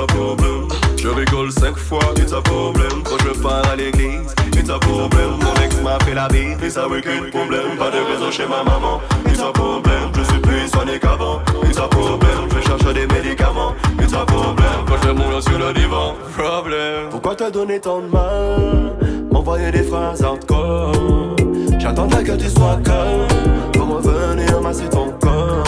It's 0.00 0.12
a 0.12 0.14
problem. 0.14 0.68
Je 0.96 1.08
rigole 1.08 1.50
cinq 1.52 1.76
fois, 1.76 2.00
it's 2.16 2.32
a 2.32 2.40
problem. 2.40 3.02
Quand 3.04 3.18
je 3.24 3.38
pars 3.40 3.66
à 3.70 3.76
l'église, 3.76 4.34
it's 4.56 4.70
a 4.70 4.78
problem. 4.78 5.38
Mon 5.42 5.54
ex 5.62 5.80
m'a 5.82 5.98
fait 6.00 6.14
la 6.14 6.28
vie, 6.28 6.70
ça 6.70 6.86
veut 6.88 7.00
qu'un 7.00 7.28
problème. 7.30 7.76
Pas 7.78 7.90
de 7.90 7.98
raison 7.98 8.30
chez 8.30 8.46
ma 8.46 8.62
maman, 8.62 9.00
it's 9.26 9.40
a 9.40 9.52
problem. 9.52 10.10
Je 10.16 10.22
suis 10.22 10.40
plus 10.40 10.68
soigné 10.68 10.98
qu'avant, 10.98 11.40
it's 11.64 11.78
a 11.78 11.88
problem. 11.88 12.48
Je 12.54 12.60
cherche 12.66 12.94
des 12.94 13.06
médicaments, 13.06 13.74
it's 14.00 14.14
a 14.14 14.24
problem. 14.24 14.84
Quand 14.86 15.06
je 15.06 15.10
mourrai 15.10 15.42
sur 15.42 15.58
le 15.58 15.72
divan, 15.74 16.14
problème. 16.36 17.08
Pourquoi 17.10 17.34
te 17.34 17.50
donner 17.50 17.80
tant 17.80 18.00
de 18.00 18.08
mal? 18.08 18.96
M'envoyer 19.30 19.70
des 19.70 19.82
phrases 19.82 20.22
hardcore. 20.22 21.36
J'attendrai 21.78 22.24
que 22.24 22.32
tu 22.32 22.48
sois 22.48 22.78
calme 22.84 23.26
pour 23.72 23.96
revenir 23.96 24.60
masser 24.60 24.88
ton 24.88 25.12
corps. 25.20 25.64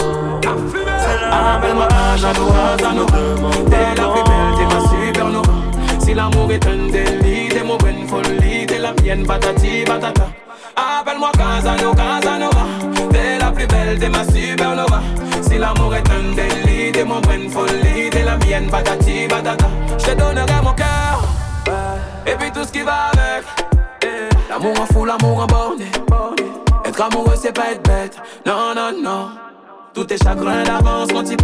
Appelle-moi 1.31 1.87
Ajano, 2.13 2.47
Ajano 2.77 3.05
T'es 3.05 3.22
Si 6.23 6.29
l'amour 6.29 6.51
est 6.53 6.65
un 6.65 6.87
délit, 6.89 7.49
t'es 7.49 7.63
mon 7.63 7.75
bonne 7.75 8.07
folie 8.07 8.65
T'es 8.65 8.79
la 8.79 8.93
mienne, 8.93 9.25
patati 9.25 9.83
patata. 9.85 10.31
Appelle-moi 10.73 11.29
Casano, 11.33 11.93
Casanova. 11.93 12.65
T'es 13.11 13.39
la 13.39 13.51
plus 13.51 13.67
belle, 13.67 13.99
t'es 13.99 14.07
ma 14.07 14.23
supernova. 14.23 15.01
Si 15.41 15.57
l'amour 15.57 15.93
est 15.93 16.09
un 16.09 16.33
délit, 16.33 16.93
t'es 16.93 17.03
mon 17.03 17.19
bonne 17.19 17.49
folie 17.49 18.09
T'es 18.09 18.23
la 18.23 18.37
mienne, 18.37 18.69
patati 18.69 19.27
patata. 19.27 19.67
Je 19.97 20.05
te 20.05 20.11
donnerai 20.11 20.61
mon 20.63 20.71
cœur 20.71 21.27
Et 22.25 22.35
puis 22.35 22.51
tout 22.53 22.63
ce 22.63 22.71
qui 22.71 22.83
va 22.83 23.09
avec. 23.11 23.43
L'amour 24.49 24.79
en 24.79 24.85
fou, 24.93 25.03
l'amour 25.03 25.43
en 25.43 25.47
borné. 25.47 25.91
Être 26.85 27.01
amoureux 27.01 27.35
c'est 27.35 27.51
pas 27.51 27.71
être 27.73 27.83
bête. 27.83 28.17
Non, 28.45 28.73
non, 28.73 28.93
non 29.03 29.42
tous 29.93 30.05
tes 30.05 30.17
chagrins 30.17 30.63
d'avance 30.63 31.09
quand 31.13 31.23
tu 31.23 31.35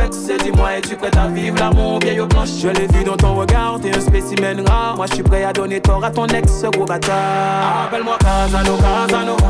dis-moi, 0.44 0.78
es-tu 0.78 0.96
prête 0.96 1.16
à 1.18 1.28
vivre 1.28 1.58
l'amour 1.60 2.00
vieille 2.00 2.20
aux 2.20 2.28
planches 2.28 2.58
Je 2.62 2.68
l'ai 2.70 2.88
vu 2.88 3.04
dans 3.04 3.16
ton 3.16 3.36
regard, 3.36 3.80
t'es 3.82 3.96
un 3.96 4.02
spécimen 4.02 4.68
rare. 4.68 4.96
Moi 4.96 5.06
je 5.08 5.16
suis 5.16 5.24
prêt 5.24 5.44
à 5.44 5.54
donner 5.54 5.80
tort 5.80 6.04
à 6.04 6.10
ton 6.10 6.26
ex, 6.28 6.64
gros 6.74 6.86
bâtard. 6.86 7.86
Appelle-moi 7.88 8.18
Casano, 8.20 8.78
Casanova 8.78 9.48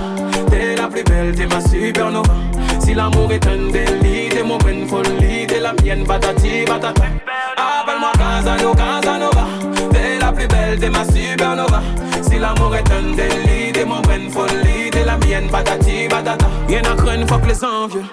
T'es 0.49 0.75
la 0.75 0.87
plus 0.87 1.03
belle, 1.03 1.35
t'es 1.35 1.45
ma 1.45 1.61
supernova. 1.61 2.33
Si 2.79 2.93
l'amour 2.93 3.31
est 3.31 3.45
un 3.47 3.71
délit, 3.71 4.29
t'es 4.29 4.43
mon 4.43 4.57
bonne 4.57 4.87
folie. 4.87 5.47
T'es 5.47 5.59
la 5.59 5.73
mienne, 5.81 6.03
patati, 6.05 6.65
patata. 6.65 7.03
Appelle-moi 7.57 8.11
Casano, 8.17 8.73
Casanova. 8.73 9.45
T'es 9.91 10.19
la 10.19 10.31
plus 10.31 10.47
belle, 10.47 10.79
t'es 10.79 10.89
ma 10.89 11.05
supernova. 11.05 11.81
Si 12.21 12.37
l'amour 12.37 12.75
est 12.75 12.91
un 12.91 13.15
délit, 13.15 13.71
t'es 13.71 13.85
mon 13.85 14.01
bonne 14.01 14.29
folie. 14.29 14.89
T'es 14.91 15.05
la 15.05 15.17
mienne, 15.17 15.47
patati, 15.49 16.07
patata. 16.09 16.47
Rien 16.67 16.81
à 16.81 16.95
craindre, 16.95 17.27
fuck 17.27 17.45
les 17.47 17.63
envieux 17.63 18.03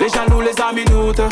Les 0.00 0.08
jaloux, 0.08 0.40
les 0.40 0.60
amis 0.60 0.84
doutent 0.84 1.22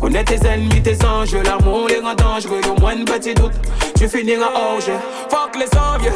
Connais 0.00 0.24
tes 0.24 0.46
ennemis, 0.46 0.82
tes 0.82 0.96
enjeux 1.04 1.42
L'amour 1.42 1.88
les 1.88 2.00
rend 2.00 2.14
dangereux, 2.14 2.60
au 2.70 2.80
moins 2.80 2.96
de 2.96 3.04
petit 3.04 3.34
doute. 3.34 3.52
Tu 3.96 4.08
finiras 4.08 4.48
jeu 4.84 4.94
Fuck 5.28 5.56
les 5.56 5.78
envieux 5.78 6.12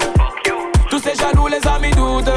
Tous 0.90 0.98
ces 0.98 1.14
jaloux, 1.14 1.48
les 1.48 1.66
amis 1.68 1.90
doutent 1.90 2.30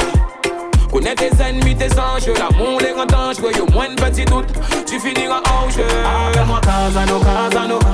Connais 0.92 1.16
tes 1.16 1.30
ennemis, 1.42 1.76
tes 1.76 1.92
enjeux 2.00 2.34
L'amour 2.34 2.80
les 2.82 2.92
rend 2.92 3.06
dangereux, 3.06 3.52
au 3.62 3.72
moins 3.72 3.90
de 3.90 3.96
petit 3.96 4.26
doute. 4.26 4.48
Tu 4.86 5.00
finiras 5.00 5.42
jeu 5.70 5.84
Appelle-moi 6.30 6.60
Casano, 6.62 7.20
Casanova 7.20 7.88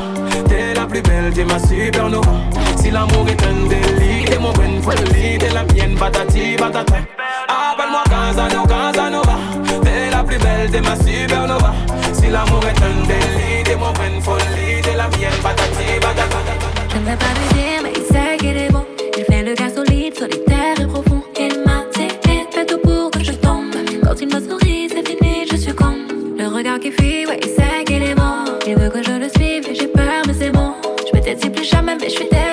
T'es 0.47 0.73
la 0.73 0.85
plus 0.85 1.01
belle, 1.01 1.31
t'es 1.33 1.43
ma 1.43 1.59
supernova. 1.59 2.31
Si 2.77 2.91
l'amour 2.91 3.27
est 3.27 3.43
un 3.43 3.67
délit 3.67 4.25
T'es 4.25 4.37
mon 4.37 4.51
bonne 4.53 4.81
folie, 4.81 5.37
t'es 5.37 5.49
la 5.49 5.63
mienne, 5.63 5.95
patati, 5.95 6.55
patata. 6.57 6.95
Appelle-moi 7.47 8.03
Casano, 8.09 8.65
Casanova 8.65 9.22
T'es 9.22 9.22
t'es 10.69 10.82
ma 10.82 10.95
supernova 10.95 11.73
Si 12.13 12.30
l'amour 12.30 12.62
est 12.65 12.82
un 12.84 13.08
délit 13.08 13.63
T'es 13.63 13.76
mon 13.76 13.91
bonne 13.91 14.21
folie, 14.21 14.82
t'es 14.82 14.95
la 14.95 15.08
mienne, 15.10 15.39
patati, 15.41 15.99
patata 16.02 16.38
Je 16.91 16.97
ne 16.97 17.06
vais 17.06 17.15
pas 17.15 17.34
lui 17.38 17.54
dire, 17.54 17.82
mais 17.84 17.93
il 17.95 18.04
sait 18.04 18.38
qu'il 18.38 18.58
est 18.58 18.71
bon. 18.71 18.86
Il 19.17 19.26
fait 19.26 19.43
le 19.43 19.54
gars 19.54 19.69
solide, 19.73 20.17
solitaire 20.17 20.80
et 20.80 20.88
profond. 20.88 21.23
Il 21.39 21.60
m'a 21.65 21.84
tiré, 21.91 22.47
fait 22.52 22.65
tout 22.65 22.80
pour 22.80 23.12
que 23.12 23.23
je 23.23 23.32
tombe. 23.34 23.73
Quand 24.04 24.15
il 24.21 24.28
me 24.28 24.39
sourit, 24.39 24.89
c'est 24.89 25.08
fini, 25.08 25.45
je 25.52 25.58
suis 25.58 25.73
comme 25.73 26.08
le 26.38 26.47
regard 26.47 26.80
qui 26.80 26.91
fuit, 26.91 27.26
ouais, 27.28 27.39
il 27.41 27.49
sait 27.49 27.84
qu'il 27.86 28.04
est 28.04 28.15
bon. 28.15 28.45
Il 28.67 28.76
veut 28.76 28.89
que 28.89 29.04
je 29.04 29.12
le 29.12 29.30
suive, 29.30 29.67
j'ai 29.73 29.88
peur, 29.88 30.23
mais 30.28 30.34
c'est 30.34 30.52
bon. 30.52 30.73
Je 31.12 31.17
me 31.17 31.36
dit 31.36 31.49
plus 31.49 31.65
jamais, 31.65 31.95
mais 31.99 32.10
je 32.10 32.15
suis 32.15 32.30
déjà 32.30 32.52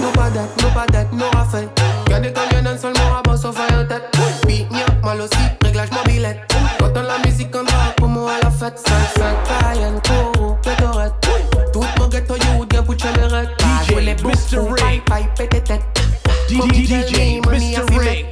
No 0.00 0.10
pas 0.12 0.30
d'être, 0.30 0.62
no 0.62 0.68
pas 0.70 0.86
d'être, 0.86 1.12
no 1.12 1.24
raffaire 1.34 1.68
Regardez 2.06 2.32
comme 2.32 2.44
y'en 2.52 2.70
a 2.70 2.78
seulement 2.78 3.10
rabat 3.10 3.36
sauf 3.36 3.56
à 3.58 3.74
un 3.74 3.84
tête 3.84 4.04
nia, 4.46 4.86
mal 5.02 5.20
aussi, 5.20 5.38
réglage 5.64 5.90
mobilette 5.90 6.38
Quand 6.78 6.90
on 6.96 7.02
la 7.02 7.18
musique 7.24 7.54
en 7.54 7.64
drague 7.64 7.94
pour 7.96 8.08
moi 8.08 8.32
à 8.32 8.44
la 8.44 8.50
fête. 8.50 8.78
5, 8.78 8.94
5, 9.16 9.74
Cayenne, 9.74 10.00
Koro, 10.06 10.56
Pétorette. 10.62 11.12
Tout 11.72 11.84
mon 11.98 12.08
ghetto 12.08 12.34
you, 12.34 12.66
bien 12.66 12.82
pour 12.82 12.94
les 12.94 13.26
règles 13.26 13.54
DJ 13.58 14.22
Mr. 14.22 14.58
Ray. 14.82 15.00
Pipe, 15.00 15.34
pété 15.36 15.60
tête. 15.60 15.82
DJ 16.48 17.40
Mr. 17.46 17.98
Ray. 17.98 18.26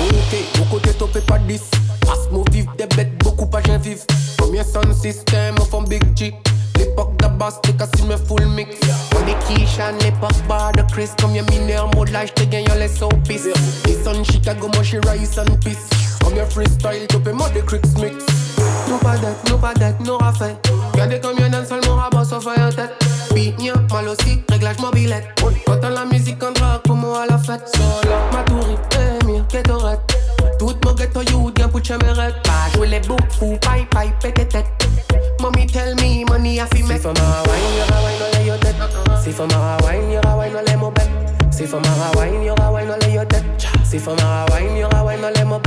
Ok, 0.00 0.58
mon 0.58 0.64
côté 0.66 0.90
topé 0.94 1.20
pas 1.20 1.38
10 1.38 1.60
Passe 2.00 2.30
mot 2.32 2.44
vif, 2.50 2.64
des 2.78 2.86
bêtes, 2.86 3.18
beaucoup 3.18 3.46
pas 3.46 3.60
j'en 3.66 3.78
vive 3.78 4.02
Premier 4.38 4.64
sound 4.64 4.94
system, 4.94 5.56
on 5.60 5.64
fond 5.64 5.82
big 5.82 6.02
G 6.16 6.34
L'époque 6.80 7.14
d'Abbas, 7.18 7.60
t'es 7.62 7.74
cassé 7.74 8.02
me 8.08 8.16
full 8.16 8.46
mix. 8.46 8.76
On 9.14 9.26
est 9.28 9.36
Kishan, 9.46 9.92
l'époque 10.02 10.30
bar 10.48 10.72
de 10.72 10.82
Chris 10.90 11.10
Comme 11.20 11.34
y'a 11.34 11.42
mineur, 11.42 11.94
mode 11.94 12.08
là, 12.08 12.24
j'te 12.24 12.48
gagne 12.48 12.66
les 12.78 12.88
soapies 12.88 13.52
Les 13.84 14.02
son 14.02 14.24
Chicago, 14.24 14.70
moi 14.72 14.82
j'suis 14.82 14.98
Rice 15.06 15.36
and 15.36 15.56
Peace 15.62 15.90
Comme 16.24 16.36
y'a 16.36 16.46
freestyle, 16.46 17.06
topé 17.08 17.32
mode 17.32 17.52
de 17.52 17.60
Cricks 17.60 17.84
mix. 17.98 18.24
No 18.88 18.96
pas 18.96 19.16
d'être, 19.18 19.50
non 19.50 19.58
pas 19.58 19.74
d'être, 19.74 20.00
non 20.04 20.16
rafait 20.16 20.56
Regardez 20.92 21.20
comme 21.20 21.38
y'en 21.38 21.52
a 21.52 21.64
seulement 21.64 21.96
rabat 21.96 22.24
sauf 22.24 22.46
un 22.46 22.70
tête 22.70 22.92
nia, 23.58 23.74
mal 23.92 24.08
aussi, 24.08 24.42
réglage 24.50 24.78
mobilette 24.78 25.28
Quand 25.66 25.76
on 25.82 25.88
la 25.88 26.04
musique 26.06 26.42
en 26.42 26.52
drague, 26.52 26.80
pour 26.84 26.96
moi 26.96 27.22
à 27.22 27.26
la 27.26 27.38
fête 27.38 27.62
Solo, 27.74 28.14
Maturi, 28.32 28.76
Emir, 29.22 29.46
Ketorette 29.48 30.00
Tout 30.58 30.74
mon 30.84 30.94
ghetto 30.94 31.20
youth, 31.22 31.54
bien 31.54 31.68
pour 31.68 31.84
chemerette 31.84 32.34
Pas 32.42 32.74
jouer 32.74 32.88
les 32.88 33.00
boucs, 33.00 33.20
fou, 33.38 33.56
paille, 33.60 33.86
paille, 33.90 34.12
pété 34.20 34.46
tête 34.48 34.66
Mommy 35.40 35.66
tell 35.66 35.94
me, 35.96 36.09
money 36.40 36.58
a 36.58 36.66
fi 36.66 36.82
make 36.82 36.96
Si 36.96 37.02
for 37.02 37.12
my 37.12 37.42
wine, 37.46 37.76
y'aura 37.76 38.02
wine, 38.02 38.22
on 38.22 38.38
lay 38.38 38.46
your 38.46 38.58
tête 38.58 38.76
Si 39.22 39.32
for 39.32 39.46
my 39.46 39.76
wine, 39.82 40.10
y'aura 40.10 40.36
wine, 40.36 40.78
mon 40.78 40.90
bête 40.90 41.08
Si 41.50 41.66
for 41.66 41.80
my 41.80 41.88
wine, 42.16 42.42
y'aura 42.42 42.72
wine, 42.72 43.12
your 43.12 43.26
tête 43.26 43.44
Si 43.84 43.98
for 43.98 44.14
my 44.16 44.46
wine, 44.50 44.86
wine, 45.04 45.60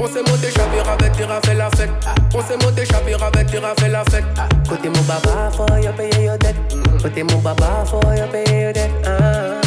on 0.00 0.08
s'est 0.08 0.22
monté 0.22 0.50
chabir 0.50 0.90
avec 0.90 1.12
tira 1.12 1.40
fait 1.46 1.54
la 1.54 1.70
fête. 1.70 1.88
On 2.34 2.42
s'est 2.42 2.56
monté 2.56 2.84
chabir 2.84 3.22
avec 3.22 3.46
tira 3.46 3.72
fait 3.78 3.88
la 3.88 4.02
fête. 4.04 4.24
Côté 4.68 4.88
mon 4.88 5.00
baba, 5.02 5.50
faut 5.52 5.66
y'a 5.80 5.92
payer 5.92 6.24
your 6.24 6.36
dette 6.36 6.56
Côté 7.00 7.22
mon 7.22 7.38
baba, 7.38 7.84
faut 7.86 8.00
y'a 8.14 8.26
payer 8.26 8.64
your 8.64 8.72
dette 8.72 8.90
ah. 9.06 9.60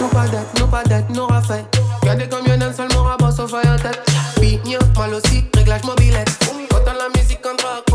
Non 0.00 0.08
pas 0.08 0.26
dette, 0.26 0.60
non 0.60 0.66
pas 0.66 0.82
dette, 0.82 1.08
non 1.10 1.28
rafait 1.28 1.64
Regardez 2.02 2.28
comme 2.28 2.46
y'en 2.48 2.60
a 2.60 2.72
seulement 2.72 3.04
rabat 3.04 3.30
sauf 3.30 3.54
à 3.54 3.78
tête. 3.78 4.00
Nia, 4.64 4.78
mal 4.98 5.14
aussi, 5.14 5.44
réglage 5.54 5.84
mobilette 5.84 6.36
Quand 6.70 6.78
on 6.86 6.98
la 6.98 7.08
musique 7.16 7.46
en 7.46 7.54
drague, 7.54 7.89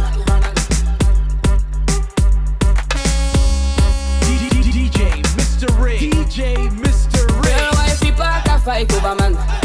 DJ 4.21 5.23
Mr. 5.35 5.79
Ray. 5.79 5.97
DJ 5.97 6.69
Mr. 6.69 7.27
Ray. 7.43 7.51
Girl, 7.51 7.71
why 7.73 7.95
keep 7.99 8.19
out 8.19 8.47
a 8.47 8.59
fight 8.59 8.93
over 8.93 9.15
man? 9.15 9.56